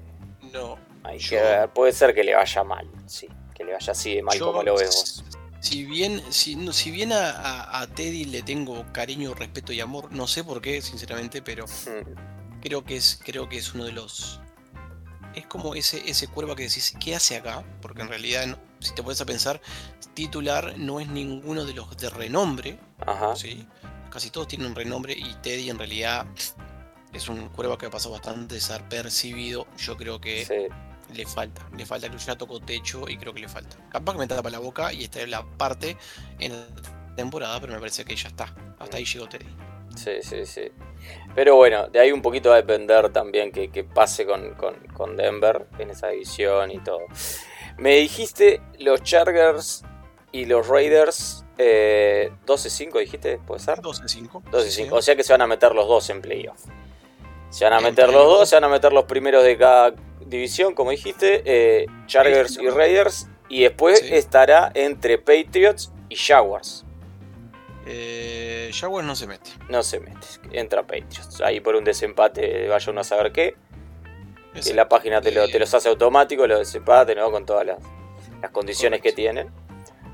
[0.51, 0.79] No.
[1.03, 4.15] hay Yo- que ver, puede ser que le vaya mal, sí, que le vaya así
[4.15, 5.23] de mal Yo, como lo ves vos.
[5.59, 9.79] Si bien, si, no- si bien a, a- a Teddy le tengo cariño, respeto y
[9.79, 13.85] amor, no sé por qué, sinceramente, pero Mm, creo que es, creo que es uno
[13.85, 14.39] de los.
[15.35, 17.63] Es como ese, ese cuervo que decís, ¿qué hace acá?
[17.81, 19.61] Porque en realidad, no- si te pones a pensar,
[20.13, 23.35] titular no es ninguno de los de renombre, Ajá.
[23.35, 23.67] ¿sí?
[24.09, 26.25] Casi todos tienen un renombre y Teddy en realidad
[27.11, 29.67] es un cuervo que ha pasado bastante desapercibido.
[29.77, 31.13] Yo creo que Sí.
[31.13, 33.75] le falta, le falta, que ya tocó techo y creo que le falta.
[33.89, 35.97] Capaz que me tapa la boca y esta es la parte
[36.39, 38.53] en la temporada, pero me parece que ya está.
[38.79, 39.47] Hasta ahí llegó Teddy.
[39.95, 40.61] Sí, sí, sí.
[41.33, 44.75] Pero bueno, de ahí un poquito va a depender también que, que pase con, con,
[44.93, 47.01] con Denver en esa división y todo.
[47.77, 49.83] Me dijiste los Chargers
[50.31, 53.79] y los Raiders eh, 12-5, dijiste, ¿puede ser?
[53.81, 54.43] 12-5.
[54.51, 56.59] 12-5, o sea que se van a meter los dos en playoff.
[57.49, 59.93] Se van a meter los dos, se van a meter los primeros de cada
[60.25, 62.69] división, como dijiste, eh, Chargers y.
[62.69, 63.27] Raiders.
[63.47, 64.15] Y después Sí.
[64.15, 66.84] estará entre Patriots y Jaguars.
[67.85, 69.51] Eh, Jaguars no se mete.
[69.69, 71.41] No se mete, entra Patriots.
[71.41, 73.55] Ahí por un desempate, vaya uno a saber qué.
[74.53, 77.29] Que la página te, lo- Eh, te los hace automático, los desempates, ¿no?
[77.29, 77.77] Con todas las,
[78.41, 79.51] las condiciones que tienen.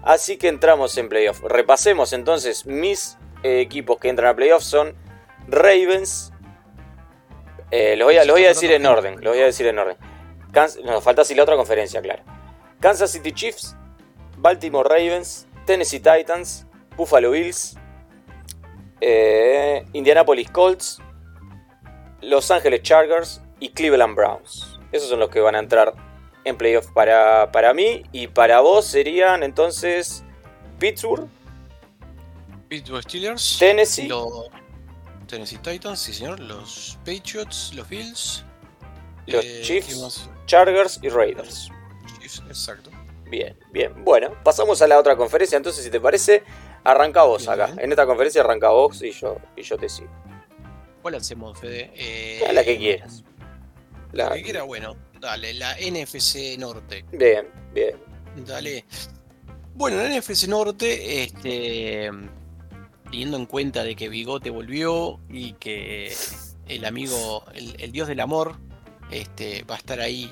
[0.04, 1.42] Así que entramos en playoff.
[1.44, 4.96] Repasemos entonces mis eh, equipos que entran a playoff son
[5.48, 6.34] Ravens.
[7.70, 9.16] Eh, los, voy a, los voy a decir en orden.
[9.22, 9.96] Los voy a decir en orden.
[10.52, 12.24] Kans- nos falta así la otra conferencia, claro.
[12.80, 13.76] Kansas City Chiefs,
[14.38, 16.66] Baltimore Ravens, Tennessee Titans,
[17.02, 17.76] Buffalo Bills,
[19.00, 21.00] eh, Indianapolis Colts,
[22.22, 24.80] Los Ángeles Chargers y Cleveland Browns.
[24.92, 25.96] Esos son los que van a entrar
[26.44, 28.04] en playoff para, para mí.
[28.12, 30.24] Y para vos serían entonces
[30.78, 31.28] Pittsburgh,
[32.70, 33.58] Pittsburgh Steelers.
[33.58, 34.08] Tennessee.
[34.08, 34.50] Los
[35.26, 36.40] Tennessee Titans, sí señor.
[36.40, 38.46] Los Patriots, los Bills.
[39.26, 40.30] Los eh, Chiefs.
[40.46, 41.72] Chargers y Raiders.
[42.20, 42.92] Chiefs, exacto.
[43.32, 44.04] Bien, bien.
[44.04, 45.56] Bueno, pasamos a la otra conferencia.
[45.56, 46.44] Entonces, si te parece,
[46.84, 47.52] arranca vos Bien.
[47.62, 47.74] acá.
[47.82, 50.10] En esta conferencia arranca vos y yo, y yo te sigo.
[51.02, 51.92] ¿Cuál hacemos, Fede?
[51.96, 53.24] Eh, la que quieras.
[54.12, 57.06] La La- que quiera, bueno, dale, la NFC Norte.
[57.12, 57.96] Bien, bien.
[58.46, 58.86] Dale.
[59.74, 62.12] Bueno, la NFC Norte, este,
[63.10, 66.14] teniendo en cuenta de que Bigote volvió y que
[66.68, 68.58] el amigo, el, el dios del amor,
[69.12, 70.32] este, va a estar ahí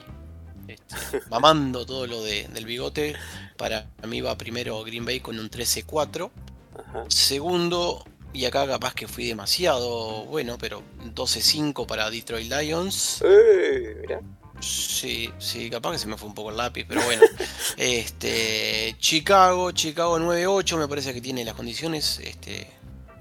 [0.69, 3.15] este, mamando todo lo de- del bigote.
[3.57, 6.31] Para mí va primero Green Bay con un 13-4.
[6.77, 7.05] Ajá.
[7.09, 10.81] Segundo, y acá capaz que fui demasiado bueno, pero
[11.13, 13.21] 12-5 para Detroit Lions.
[13.25, 14.19] Eh.
[14.61, 17.23] Sí, sí, capaz que se me fue un poco el lápiz, pero bueno.
[17.77, 22.19] este, Chicago, Chicago 9-8, me parece que tiene las condiciones.
[22.23, 22.69] Este,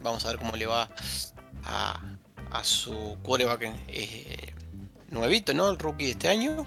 [0.02, 0.90] vamos a ver cómo le va
[1.64, 2.00] a,
[2.50, 4.52] a su quarterback eh,
[5.10, 5.70] nuevito, ¿no?
[5.70, 6.66] El rookie de este año.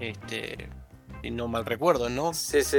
[0.00, 0.68] Este,
[1.30, 2.32] no mal recuerdo, ¿no?
[2.34, 2.78] Sí, sí.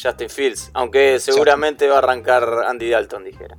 [0.00, 0.70] Justin Fields.
[0.74, 3.56] Aunque seguramente va a arrancar Andy Dalton, dijera.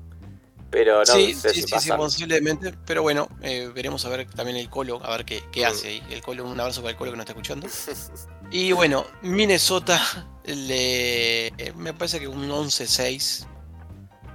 [0.69, 2.73] Pero no sí, sé sí, si sí, sí, posiblemente.
[2.87, 5.65] Pero bueno, eh, veremos a ver también el Colo, a ver qué, qué Mm.
[5.67, 6.03] hace ahí.
[6.09, 7.67] El Colo, un abrazo para el Colo que nos está escuchando.
[8.51, 9.99] Y bueno, Minnesota
[10.45, 13.47] le, eh, me parece que un 11-6.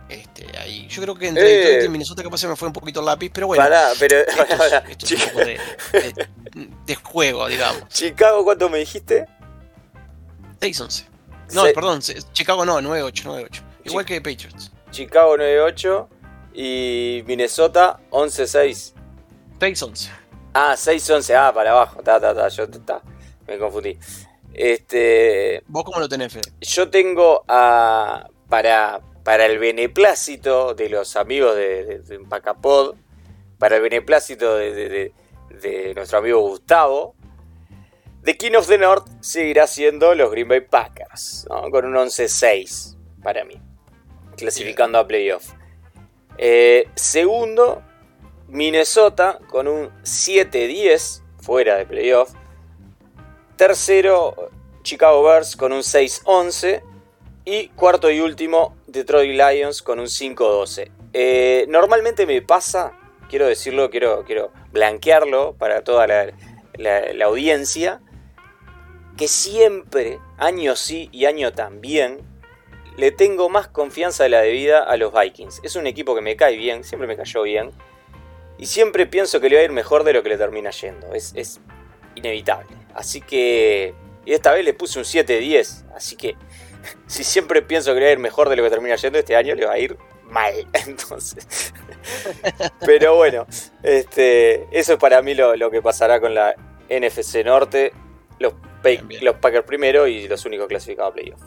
[0.08, 0.86] Este, ahí.
[0.88, 1.56] Yo creo que entre Eh.
[1.66, 3.62] Detroit y Minnesota capaz se me fue un poquito el lápiz, pero bueno.
[3.62, 4.16] Pará, pero.
[4.18, 4.78] esto, pará, pará.
[4.86, 5.60] es, esto es un poco de,
[5.92, 6.28] de-
[6.86, 7.88] de juego, digamos.
[7.88, 9.26] Chicago, ¿cuánto me dijiste?
[10.60, 11.04] 6-11.
[11.52, 12.00] No, Se- perdón,
[12.32, 13.62] Chicago no, 9-8, 9-8.
[13.84, 14.70] Igual que Patriots.
[14.90, 16.08] Chicago 9-8
[16.54, 18.92] y Minnesota 11-6.
[19.60, 20.08] 6-11.
[20.54, 21.34] Ah, 6-11.
[21.34, 22.02] Ah, para abajo.
[22.02, 22.48] Ta, ta, ta.
[22.48, 23.02] Yo ta,
[23.46, 23.98] me confundí.
[24.52, 25.62] Este.
[25.68, 26.50] ¿Vos cómo lo tenés, Fede?
[26.60, 28.26] Yo tengo a.
[28.48, 32.96] Para, para el beneplácito de los amigos de, de, de Empacapod,
[33.58, 35.12] para el beneplácito de,
[35.94, 37.14] nuestro amigo Gustavo,
[38.24, 41.70] The King of the North seguirá siendo los Green Bay Packers, ¿no?
[41.70, 43.60] con un 11-6 para mí,
[44.34, 45.52] clasificando a playoff.
[46.38, 47.82] Eh, segundo,
[48.46, 52.32] Minnesota con un 7-10 fuera de playoff.
[53.56, 54.48] Tercero,
[54.84, 56.82] Chicago Bears con un 6-11.
[57.44, 60.90] Y cuarto y último, Detroit Lions con un 5-12.
[61.12, 62.92] Eh, normalmente me pasa,
[63.28, 68.00] quiero decirlo, quiero, quiero blanquearlo para toda la, audiencia,
[69.16, 72.20] que siempre, año sí y año también,
[72.96, 75.60] le tengo más confianza de la debida a los Vikings.
[75.62, 77.70] Es un equipo que me cae bien, siempre me cayó bien.
[78.58, 81.12] Y siempre pienso que le va a ir mejor de lo que le termina yendo.
[81.14, 81.60] Es, es
[82.16, 82.74] inevitable.
[82.94, 83.94] Así que...
[84.24, 85.94] Y esta vez le puse un 7-10.
[85.94, 86.36] Así que
[87.06, 89.36] si siempre pienso que le va a ir mejor de lo que termina yendo, este
[89.36, 90.54] año le va a ir mal.
[90.86, 91.72] Entonces.
[92.80, 93.46] Pero bueno,
[93.82, 96.54] este, eso es para mí lo, lo que pasará con la
[96.88, 97.92] NFC Norte.
[98.38, 99.24] Los, Pa- Bien, bien.
[99.24, 101.40] los Packers primero y los únicos clasificados a playoff.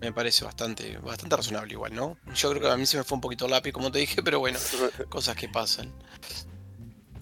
[0.00, 2.16] Me parece bastante, bastante razonable igual, ¿no?
[2.34, 4.22] Yo creo que a mí se me fue un poquito el lápiz, como te dije,
[4.22, 4.58] pero bueno,
[5.10, 5.92] cosas que pasan.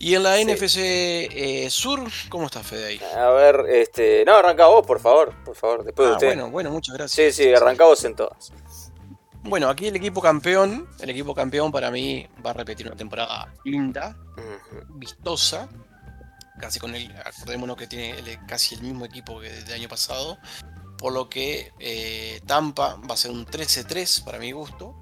[0.01, 0.45] Y en la Sí.
[0.45, 3.01] NFC eh, Sur, ¿cómo está Fede ahí?
[3.17, 4.25] A ver, este.
[4.25, 5.35] No, arranca vos, por favor.
[5.45, 6.27] Por favor, después de Ah, usted.
[6.29, 7.35] bueno, bueno, muchas sí, gracias.
[7.35, 8.53] sí, arranca vos en todas.
[9.43, 13.53] Bueno, aquí el equipo campeón, el equipo campeón para mí va a repetir una temporada
[13.65, 14.17] linda,
[14.91, 15.69] vistosa,
[16.61, 20.39] casi con el, acordémonos que tiene el- casi el mismo equipo que del año pasado,
[20.99, 24.95] por lo que eh, Tampa va a ser un 13-3 para mi gusto.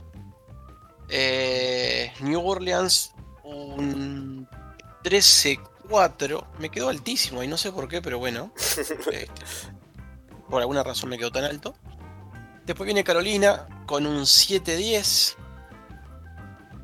[1.09, 3.13] Eh, New Orleans,
[3.45, 4.49] un
[5.07, 6.45] 13-4.
[6.59, 8.53] Me quedó altísimo y no sé por qué, pero bueno.
[8.77, 9.29] Este,
[10.51, 11.75] por alguna razón me quedó tan alto.
[12.65, 15.37] Después viene Carolina con un 7-10.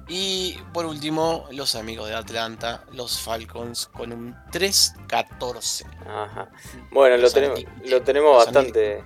[0.09, 5.85] Y por último, los amigos de Atlanta, los Falcons, con un 3-14.
[6.07, 6.51] Ajá.
[6.91, 9.05] Bueno, lo tenemos, lo tenemos Los bastante.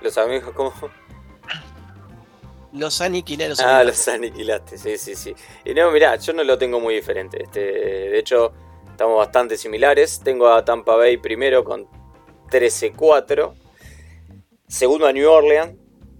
[0.00, 0.72] Los amigos, ¿cómo?
[2.74, 5.34] Los aniquilé, los Ah, los aniquilaste, sí, sí, sí.
[5.64, 7.42] Y no, mirá, yo no lo tengo muy diferente.
[7.44, 8.52] Este, de hecho,
[8.90, 10.20] estamos bastante similares.
[10.24, 11.86] Tengo a Tampa Bay primero con
[12.50, 13.54] 13-4.
[14.66, 15.76] Segundo a New Orleans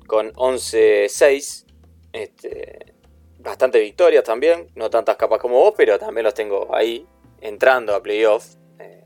[0.07, 1.65] con 11-6.
[2.13, 2.95] Este,
[3.41, 4.71] bastante victorias también.
[4.77, 7.05] No tantas capas como vos, pero también los tengo ahí,
[7.41, 8.47] entrando a playoff.
[8.79, 9.03] eh,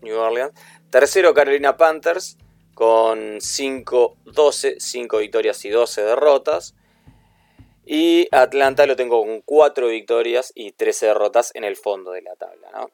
[0.00, 0.52] New Orleans.
[0.88, 2.38] Tercero Carolina Panthers
[2.74, 6.74] con 5-12, 5 victorias y 12 derrotas.
[7.86, 12.34] Y Atlanta lo tengo con 4 victorias y 13 derrotas en el fondo de la
[12.34, 12.90] tabla, ¿no?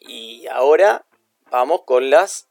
[0.00, 1.04] Y ahora
[1.50, 2.48] vamos con las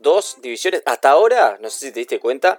[0.00, 0.84] dos divisiones.
[0.86, 2.58] Hasta ahora, no sé si te diste cuenta,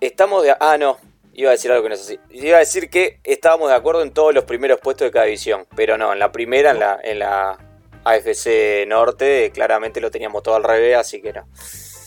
[0.00, 0.56] estamos de...
[0.58, 0.98] Ah, no,
[1.34, 2.18] iba a decir algo que no es así.
[2.30, 5.66] Iba a decir que estábamos de acuerdo en todos los primeros puestos de cada división,
[5.76, 7.58] pero no, en la primera, en la, en la
[8.04, 11.46] AFC Norte, claramente lo teníamos todo al revés, así que no.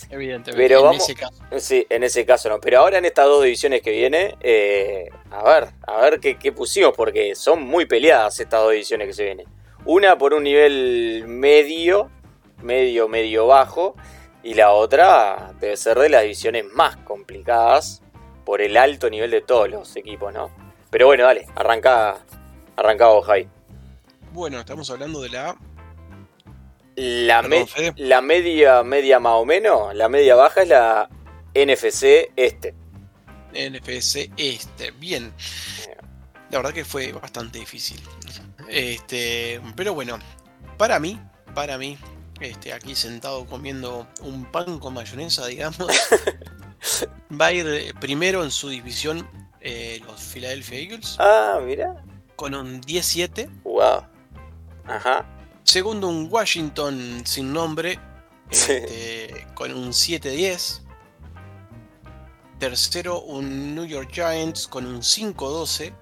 [0.09, 0.61] Evidentemente.
[0.63, 1.35] Pero en vamos- ese caso.
[1.59, 2.59] Sí, en ese caso no.
[2.59, 6.51] Pero ahora en estas dos divisiones que viene, eh, a ver, a ver qué, qué
[6.51, 9.45] pusimos, porque son muy peleadas estas dos divisiones que se vienen.
[9.85, 12.09] Una por un nivel medio,
[12.61, 13.95] medio, medio bajo,
[14.41, 18.01] y la otra debe ser de las divisiones más complicadas
[18.45, 20.49] por el alto nivel de todos los equipos, ¿no?
[20.89, 22.17] Pero bueno, dale, arranca,
[22.75, 23.47] arranca vos, Javi.
[24.31, 25.55] Bueno, estamos hablando de la.
[26.99, 27.65] La, me-
[28.21, 31.09] media, media más o menos, la media baja es la
[31.55, 32.73] NFC este.
[33.53, 34.91] NFC este.
[34.91, 35.33] Bien.
[36.51, 38.01] La verdad que fue bastante difícil.
[38.67, 40.19] Este, pero bueno,
[40.77, 41.19] para mí,
[41.55, 41.97] para mí,
[42.41, 45.77] este, aquí sentado comiendo un pan con mayonesa, digamos,
[47.39, 49.27] va a ir primero en su división
[49.61, 51.95] eh, los Philadelphia Eagles Ah, mira.
[52.35, 53.49] con un 17.
[53.63, 54.03] Wow.
[54.85, 55.25] Ajá.
[55.69, 57.99] Segundo, un Washington sin nombre
[58.49, 58.71] Sí.
[58.71, 60.81] este, con un 7-10.
[62.57, 65.93] Tercero, un New York Giants con un 5-12.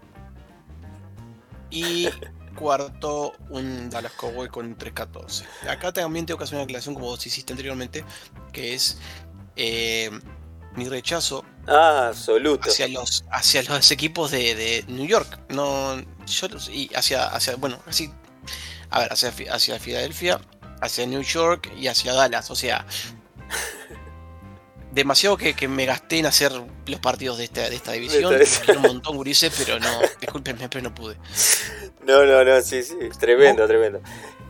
[1.69, 2.07] Y
[2.55, 5.43] cuarto, un Dallas Cowboys con un 3-14.
[5.69, 8.05] Acá también tengo que hacer una aclaración como vos hiciste anteriormente,
[8.53, 8.97] que es
[9.57, 10.09] eh,
[10.77, 12.69] mi rechazo Ah, absoluto.
[12.69, 15.37] hacia los, hacia los equipos de, de New York.
[15.49, 18.09] No, yo, los- y hacia, hacia, bueno, así,
[18.89, 20.39] a ver, hacia, hacia Filadelfia,
[20.81, 22.49] hacia New York y hacia Dallas.
[22.51, 22.85] O sea,
[24.91, 28.33] demasiado que, que me gasté en hacer los partidos de esta, de esta división.
[28.75, 31.17] Un montón, gurises, pero no, discúlpenme, pero no pude.
[32.05, 32.95] No, no, no, sí, sí.
[33.19, 34.01] Tremendo, tremendo.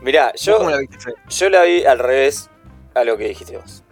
[0.01, 2.49] Mirá, ¿Vos yo, cómo la viste, yo la vi al revés
[2.93, 3.83] a lo que dijiste vos.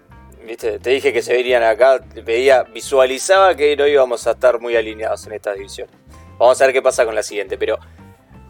[0.46, 0.78] ¿Viste?
[0.78, 5.26] Te dije que se verían acá, veía, visualizaba que no íbamos a estar muy alineados
[5.26, 5.90] en esta división.
[6.38, 7.80] Vamos a ver qué pasa con la siguiente, pero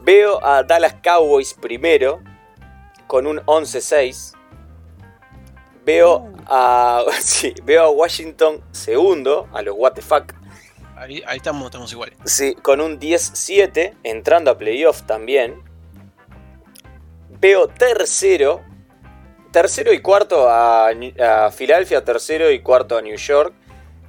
[0.06, 2.22] veo a Dallas Cowboys primero
[3.08, 4.34] con un 11-6.
[5.84, 10.34] Veo a sí, veo a Washington segundo, a los What the fuck,
[10.96, 12.18] Ahí, ahí estamos, estamos iguales.
[12.24, 15.62] Sí, con un 10-7, entrando a playoff también.
[17.41, 18.63] Veo tercero.
[19.52, 23.54] Tercero y cuarto a, a Filadelfia, tercero y cuarto a New York.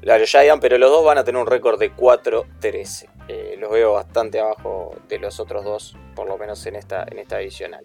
[0.08, 3.08] A los Giants, pero los dos van a tener un récord de 4-13.
[3.28, 7.18] Eh, los veo bastante abajo de los otros dos, por lo menos en esta, en
[7.18, 7.82] esta divisional.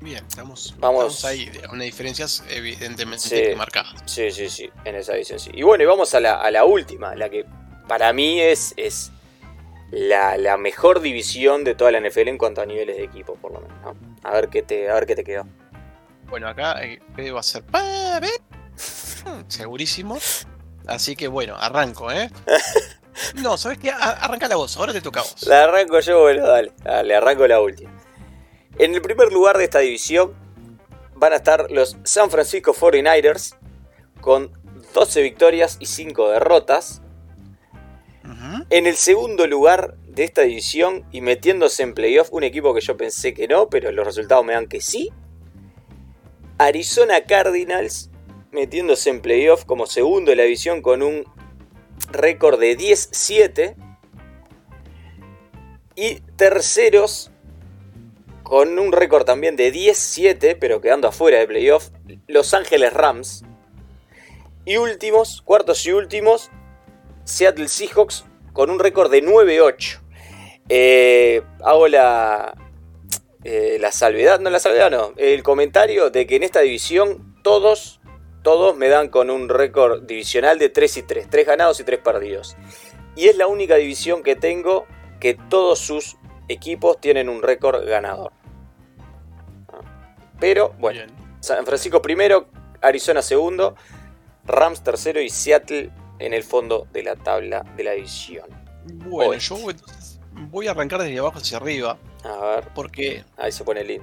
[0.00, 1.16] Bien, estamos, Vamos.
[1.16, 1.50] estamos ahí.
[1.70, 3.54] Unas diferencias evidentemente Sí.
[3.56, 3.94] marcadas.
[4.06, 5.50] Sí, sí, sí, en esa división sí.
[5.54, 7.44] Y bueno, y vamos a la, a la última, la que
[7.86, 9.12] para mí es, es
[9.90, 13.52] la, la mejor división de toda la NFL en cuanto a niveles de equipo, por
[13.52, 13.78] lo menos.
[13.82, 13.94] ¿no?
[14.24, 15.46] A ver qué te, a ver qué te quedó.
[16.28, 18.42] Bueno, acá eh, Fede va a ser ve-
[19.48, 20.18] segurísimo.
[20.88, 22.28] Así que bueno, arranco, ¿eh?
[23.42, 23.90] No, ¿sabes qué?
[23.90, 25.42] Arranca la voz, ahora te toca a vos.
[25.46, 27.90] La arranco yo, bueno, dale, dale, arranco la última.
[28.78, 30.34] En el primer lugar de esta división
[31.14, 33.56] van a estar los San Francisco 49ers
[34.20, 34.50] con
[34.94, 37.00] 12 victorias y 5 derrotas.
[38.70, 42.96] En el segundo lugar de esta división y metiéndose en playoff, un equipo que yo
[42.96, 45.10] pensé que no, pero los resultados me dan que sí.
[46.58, 48.10] Arizona Cardinals
[48.50, 51.24] metiéndose en playoff como segundo de la división con un
[52.10, 53.76] récord de 10-7.
[55.94, 57.30] Y terceros
[58.42, 61.88] con un récord también de 10-7, pero quedando afuera de playoff,
[62.26, 63.44] Los Ángeles Rams.
[64.64, 66.50] Y últimos, cuartos y últimos,
[67.24, 70.00] Seattle Seahawks con un récord de 9-8.
[70.68, 72.54] Eh, hago la,
[73.44, 78.01] eh, la salvedad, no la salvedad, no, el comentario de que en esta división todos,
[78.42, 82.00] todos me dan con un récord divisional de 3 y 3, 3 ganados y 3
[82.00, 82.56] perdidos.
[83.14, 84.86] Y es la única división que tengo
[85.20, 86.16] que todos sus
[86.48, 88.32] equipos tienen un récord ganador.
[90.40, 91.16] Pero bueno, Bien.
[91.40, 92.48] San Francisco primero,
[92.80, 93.76] Arizona segundo,
[94.44, 98.46] Rams tercero y Seattle en el fondo de la tabla de la división.
[99.06, 100.20] Bueno, yo entonces
[100.50, 101.96] voy a arrancar desde abajo hacia arriba.
[102.24, 104.02] A ver, Porque, ahí se pone el link.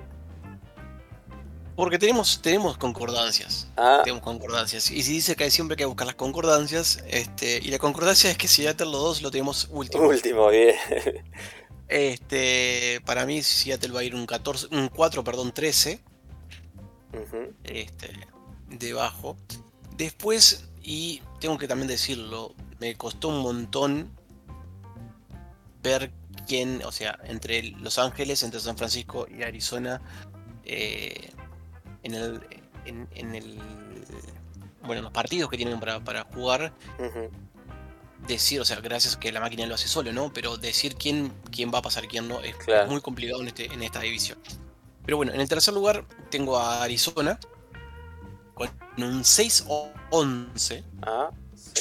[1.80, 3.70] Porque tenemos, tenemos concordancias.
[3.78, 4.92] Ah, Tenemos concordancias.
[4.92, 8.38] Y si dice que siempre hay que buscar las concordancias, este, y la concordancia es
[8.38, 10.06] que Seattle los dos lo tenemos último.
[10.06, 10.76] último, bien.
[11.88, 16.00] Este, para mí Seattle va a ir un 14, un 4, perdón, 13,
[17.14, 18.12] Ujú, este,
[18.68, 19.38] debajo.
[19.96, 24.12] Después, y tengo que también decirlo, me costó un montón
[25.82, 26.12] ver
[26.46, 30.02] quién, o sea, entre Los Ángeles, entre San Francisco y Arizona,
[30.66, 31.32] eh,
[32.04, 32.42] en el,
[32.86, 33.60] en, en el,
[34.84, 36.74] bueno, los partidos que tienen para, para jugar,
[38.28, 40.32] decir, o sea, gracias que la máquina lo hace solo, ¿no?
[40.34, 42.90] Pero decir quién, quién va a pasar, quién no, es Claro.
[42.90, 44.38] muy complicado en, este, en esta división.
[45.06, 47.40] Pero bueno, en el tercer lugar tengo a Arizona
[48.54, 50.84] con un 6 o 11.
[51.02, 51.30] Ah,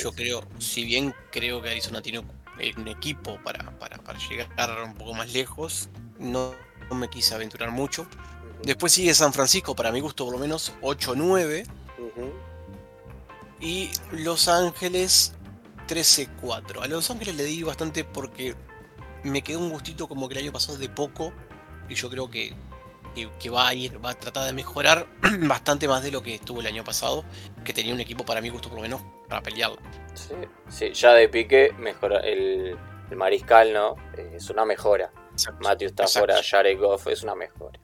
[0.03, 4.49] Yo creo, si bien creo que Arizona tiene un equipo para, para, para llegar
[4.85, 5.89] un poco más lejos,
[6.19, 6.55] no,
[6.89, 8.07] no me quise aventurar mucho.
[8.63, 11.67] Después sigue San Francisco, para mi gusto por lo menos 8-9.
[11.99, 12.33] ujú.
[13.61, 15.35] Y Los Ángeles
[15.89, 16.83] 13-4.
[16.83, 18.55] A Los Ángeles le di bastante porque
[19.25, 21.33] me quedó un gustito como que el año pasado de poco.
[21.89, 22.55] Y yo creo que,
[23.15, 25.07] que, que va a ir, va a tratar de mejorar
[25.41, 27.25] bastante más de lo que estuvo el año pasado.
[27.65, 29.79] Que tenía un equipo para mi gusto por lo menos para pelearla.
[30.15, 30.35] Sí,
[30.69, 32.77] sí, ya de pique mejora el,
[33.11, 33.97] el mariscal, ¿no?
[34.17, 35.11] Eh, Es una mejora.
[35.61, 37.79] Matthew fuera, Jared Goff es una mejora.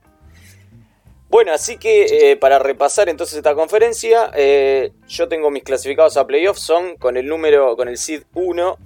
[1.35, 6.29] Bueno, así que eh, para repasar entonces esta conferencia, eh, yo tengo mis clasificados a
[6.29, 8.79] playoffs, son con el número, con el seed 1,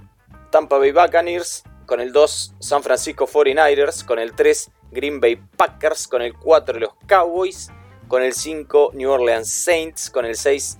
[0.50, 6.08] Tampa Bay Buccaneers, con el 2, San Francisco 49ers, con el 3, Green Bay Packers,
[6.08, 7.70] con el 4, los Cowboys,
[8.08, 10.78] con el 5, New Orleans Saints, con el 6,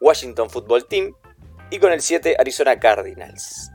[0.00, 1.14] Washington Football Team
[1.70, 3.70] y con el 7, Arizona Cardinals.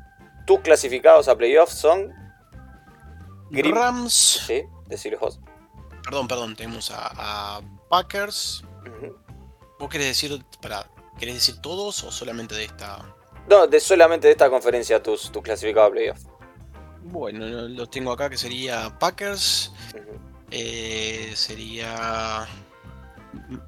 [0.45, 2.13] Tus clasificados a playoffs son...
[3.49, 4.43] Green- Rams.
[4.45, 5.39] Sí, decilo vos.
[6.03, 8.63] Perdón, perdón, tenemos a, a Packers.
[9.79, 10.87] ¿Vos querés decir, para,
[11.17, 13.15] querés decir todos o solamente de esta?
[13.49, 16.19] No, de solamente de esta conferencia tus, tus clasificados a playoff.
[17.03, 19.71] Bueno, los tengo acá que sería Packers.
[19.93, 20.19] Ujú.
[20.51, 22.47] Eh, sería.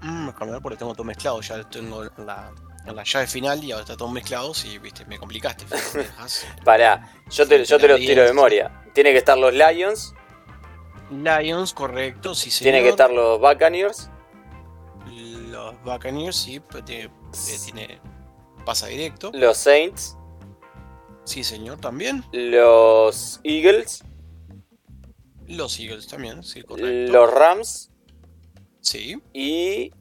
[0.01, 1.41] Mm, ver porque tengo todo mezclado.
[1.41, 2.53] Ya tengo en la,
[2.85, 5.65] la llave final y ahora está todo mezclados y viste, me complicaste.
[6.63, 8.83] Pará, yo te, yo te los tiro de memoria.
[8.93, 10.13] Tiene que estar los Lions,
[11.11, 12.71] Lions, correcto, sí, señor.
[12.71, 14.09] tiene que estar los Buccaneers,
[15.49, 17.99] Los Buccaneers, sí, pero tiene, eh, tiene-
[18.65, 19.31] pasa directo.
[19.33, 20.17] los Saints,
[21.23, 22.23] Sí, señor, también.
[22.31, 24.03] los Eagles,
[25.47, 27.11] Los Eagles también, sí, correcto.
[27.13, 27.91] los Rams
[28.81, 29.21] Sí.
[29.33, 29.91] y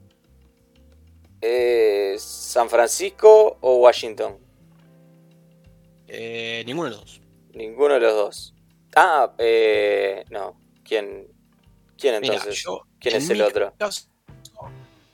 [1.43, 4.39] eh, San Francisco o Washington.
[6.09, 7.21] Eh, ninguno de los dos.
[7.53, 8.55] Ninguno de los dos.
[8.97, 10.59] Ah, eh, no.
[10.85, 11.28] ¿Quién?
[11.99, 12.62] ¿Quién entonces?
[12.62, 13.72] yo, ¿Quién en es el otro?
[13.78, 14.09] caso,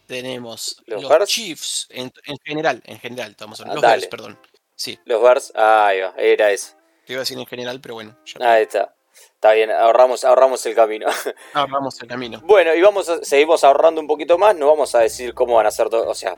[0.07, 1.29] tenemos ¿Los?
[1.29, 3.81] Chiefs en, en general, en general, estamos hablando.
[3.87, 4.01] Ah, los.
[4.01, 4.39] Bears, perdón.
[4.75, 5.53] Sí, Los Bears.
[5.55, 6.75] Ah, ahí va, era eso.
[7.07, 8.95] te iba a decir en general, pero bueno, ya Ahí está.
[9.35, 11.07] Está bien, ahorramos, ahorramos el camino.
[11.55, 12.41] ahorramos el camino.
[12.43, 15.67] Bueno, y vamos a, seguimos ahorrando un poquito más, no vamos a decir cómo van
[15.67, 16.35] a ser todo, o sea,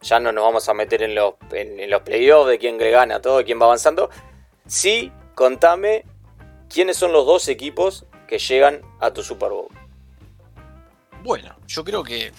[0.00, 3.20] ya no nos vamos a meter en los, en, en los playoffs de quién gana
[3.20, 4.08] todo, de quién va avanzando.
[4.66, 6.04] Sí, contame
[6.72, 9.68] quiénes son los dos equipos que llegan a tu Super Bowl.
[11.22, 12.32] Bueno, yo creo que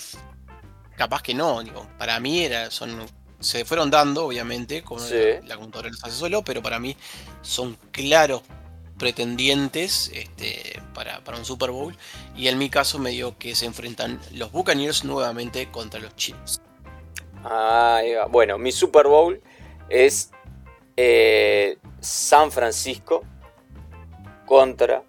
[0.95, 3.05] capaz que no, digo, para mí era, son,
[3.39, 5.15] se fueron dando, obviamente, como Sí.
[5.15, 6.95] la, la computadora los hace solo, pero para mí
[7.41, 8.41] son claros
[8.97, 11.95] pretendientes este, para, para un Super Bowl.
[12.35, 16.61] Y en mi caso me dio que se enfrentan los Buccaneers nuevamente contra los Chiefs.
[17.43, 18.01] Va.
[18.29, 19.41] Bueno, mi Super Bowl
[19.89, 20.29] es
[20.97, 23.23] eh, San Francisco
[24.51, 25.03] contra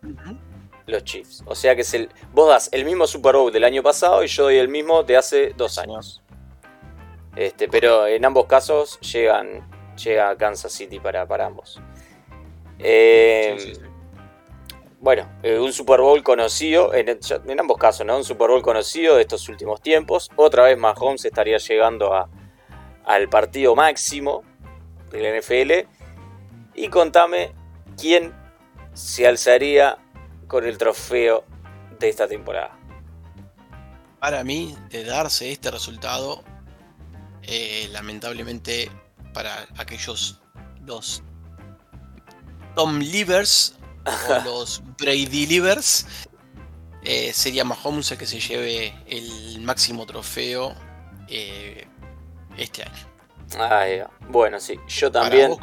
[0.86, 1.42] los Chiefs.
[1.46, 4.28] O sea que es el, vos das el mismo Super Bowl del año pasado y
[4.28, 6.22] yo doy el mismo de hace dos años.
[7.34, 11.80] Este, pero en ambos casos llegan, llega a Kansas City para, para ambos.
[12.78, 13.80] Eh, Sí, sí, sí.
[15.00, 18.16] Bueno, eh, un Super Bowl conocido, en, en ambos casos, ¿no?
[18.16, 20.30] Un Super Bowl conocido de estos últimos tiempos.
[20.36, 22.28] Otra vez Mahomes estaría llegando a,
[23.04, 24.44] al partido máximo
[25.10, 25.88] del NFL.
[26.76, 27.52] y contame
[28.00, 28.40] quién
[28.94, 29.98] se alzaría
[30.46, 31.44] con el trofeo
[31.98, 32.78] de esta temporada.
[34.20, 36.42] Para mí, de darse este resultado,
[37.42, 38.90] eh, lamentablemente
[39.32, 40.40] para aquellos
[40.84, 41.22] los
[42.74, 46.06] Tom Livers o los Brady Livers,
[47.04, 50.74] eh, sería Mahomes el que se lleve el máximo trofeo
[51.28, 51.86] eh,
[52.56, 53.12] este año.
[53.58, 55.56] Ah, bueno, sí, yo también.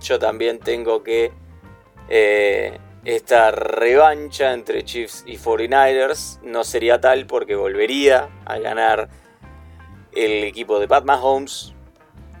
[0.00, 1.32] yo también tengo que
[2.10, 9.08] eh, esta revancha entre Chiefs y 49ers no sería tal porque volvería a ganar
[10.12, 11.72] el equipo de Pat Mahomes,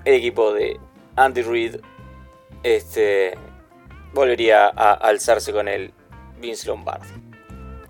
[0.04, 0.78] el equipo de
[1.16, 1.76] Andy Reid,
[2.62, 3.38] este,
[4.12, 5.92] volvería a alzarse con el
[6.38, 7.30] Vince Lombardi.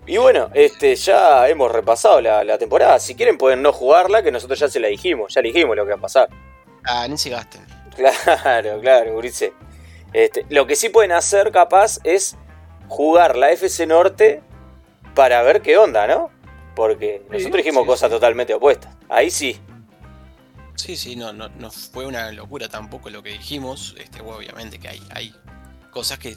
[0.06, 2.98] Y bueno, este, ya hemos repasado la, temporada.
[2.98, 5.92] Si quieren pueden no jugarla, que nosotros ya se la dijimos, ya dijimos lo que
[5.92, 6.28] va a pasar.
[6.84, 7.62] Ah, ni se gasten.
[7.96, 9.52] Claro, claro, Urice.
[10.12, 12.36] Este, lo que sí pueden hacer capaz es
[12.88, 14.42] jugar la FC Norte
[15.14, 16.30] para ver qué onda, ¿no?
[16.74, 18.96] Porque nosotros dijimos cosas totalmente opuestas.
[19.08, 19.60] Ahí sí.
[20.74, 23.94] Sí, sí, no, no, no fue una locura tampoco lo que dijimos.
[23.98, 25.34] Este, obviamente que hay, hay
[25.90, 26.36] cosas que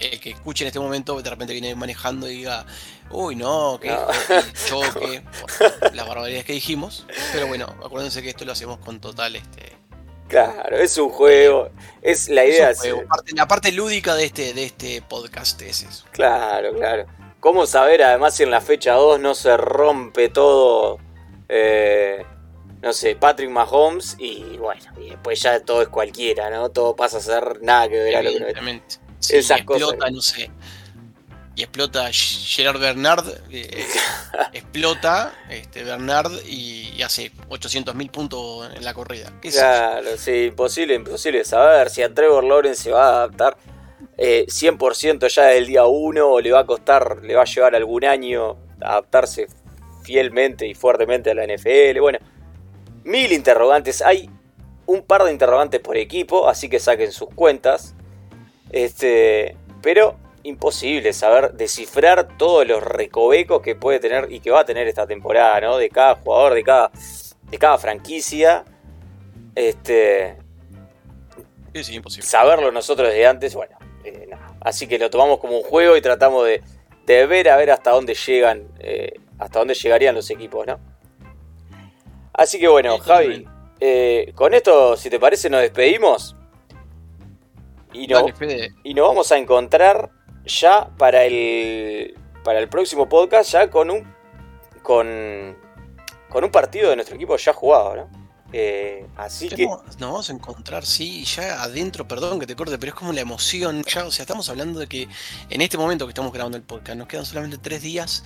[0.00, 2.64] el que escuche en este momento de repente viene manejando y diga,
[3.10, 3.88] uy, no, que
[4.68, 5.22] choque,
[5.92, 7.06] las barbaridades que dijimos.
[7.32, 9.77] Pero bueno, acuérdense que esto lo hacemos con total este.
[10.28, 11.70] Claro, es un juego,
[12.02, 12.72] es la idea.
[13.34, 16.04] la parte lúdica de este, de este podcast es eso.
[16.12, 17.06] Claro, claro.
[17.40, 20.98] ¿Cómo saber además si en la fecha 2 no se rompe todo?
[21.48, 22.24] Eh,
[22.82, 26.70] no sé, Patrick Mahomes y bueno, y después ya todo es cualquiera, ¿no?
[26.70, 28.82] Todo pasa a ser nada que ver a lo que
[29.20, 30.50] Sí, Esas explota, no sé.
[31.58, 33.84] Y explota Gerard Bernard, eh,
[34.52, 39.32] explota este, Bernard y, hace 800.000 puntos en la corrida.
[39.40, 43.56] claro, sí, imposible, imposible saber si a Trevor Lawrence se va a adaptar
[44.16, 47.74] 100% eh, ya del día 1 o le va a costar, le va a llevar
[47.74, 49.48] algún año adaptarse
[50.04, 51.98] fielmente y fuertemente a la NFL.
[51.98, 52.20] Bueno,
[53.02, 54.00] mil interrogantes.
[54.00, 54.30] Hay
[54.86, 57.96] un par de interrogantes por equipo, así que saquen sus cuentas.
[58.70, 64.64] Este, pero imposible saber descifrar todos los recovecos que puede tener y que va a
[64.64, 65.78] tener esta temporada, ¿no?
[65.78, 66.90] De cada jugador, de cada,
[67.50, 68.64] de cada franquicia.
[69.54, 70.36] Este.
[71.72, 72.26] Es imposible.
[72.26, 74.28] Saberlo nosotros desde antes, bueno, eh,
[74.60, 76.62] Así que lo tomamos como un juego y tratamos de,
[77.06, 80.78] de ver a ver hasta dónde llegan, eh, hasta dónde llegarían los equipos, ¿no?
[82.32, 83.46] Así que bueno, Javi,
[83.80, 86.36] eh, con esto, si te parece, nos despedimos.
[87.92, 88.26] Y, no,
[88.84, 90.10] y nos vamos a encontrar
[90.48, 94.12] ya para el, para el próximo podcast, ya con un,
[94.82, 95.56] con,
[96.28, 98.28] con un partido de nuestro equipo ya jugado, ¿no?
[98.52, 99.66] Eh, así que.
[99.66, 103.20] Nos vamos a encontrar, sí, ya adentro, perdón que te corte, pero es como la
[103.20, 103.84] emoción.
[103.84, 105.08] Ya, o sea, estamos hablando de que
[105.50, 108.24] en este momento que estamos grabando el podcast, nos quedan solamente tres días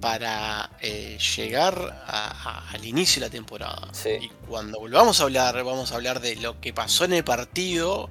[0.00, 3.88] para eh, llegar al inicio de la temporada.
[4.20, 8.10] Y cuando volvamos a hablar, vamos a hablar de lo que pasó en el partido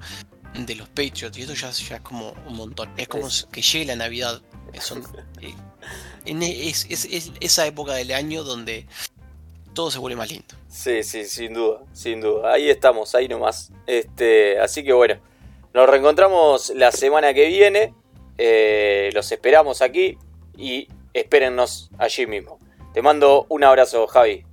[0.54, 1.36] de los Patriots.
[1.38, 2.90] Y eso ya, es como un montón.
[2.96, 4.42] Es como que llegue la Navidad.
[6.28, 8.88] Eh, es, es, esa época del año donde
[9.74, 10.56] todo se vuelve más lindo.
[10.66, 12.52] Sí, sí, sin duda, sin duda.
[12.52, 13.70] Ahí estamos, ahí nomás.
[13.86, 15.20] Este, así que bueno,
[15.72, 17.94] nos reencontramos la semana que viene.
[18.38, 20.18] Eh, los esperamos aquí
[20.56, 22.58] y espérennos allí mismo.
[22.92, 24.44] Te mando un abrazo, Javi.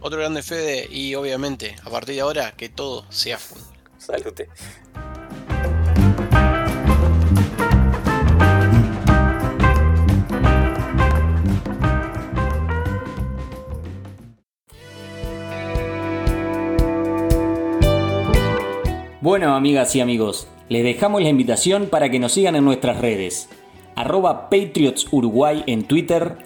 [0.00, 3.69] Otro grande Fede y obviamente, a partir de ahora, que todo sea fútbol.
[4.00, 4.48] Salute.
[19.20, 23.50] Bueno, amigas y amigos, les dejamos la invitación para que nos sigan en nuestras redes
[23.96, 26.38] arroba Patriots Uruguay en Twitter,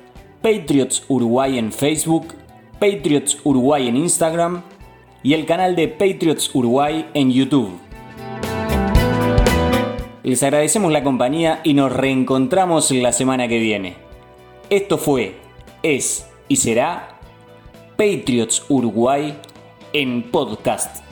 [0.43, 2.35] Patriots Uruguay en Facebook,
[2.81, 4.65] Patriots Uruguay en Instagram
[5.25, 7.81] y el canal de Patriots Uruguay en YouTube.
[10.22, 13.97] Les agradecemos la compañía y nos reencontramos la semana que viene.
[14.68, 15.37] Esto fue,
[15.83, 17.18] es y será
[17.97, 19.35] Patriots Uruguay
[19.95, 21.04] en podcast.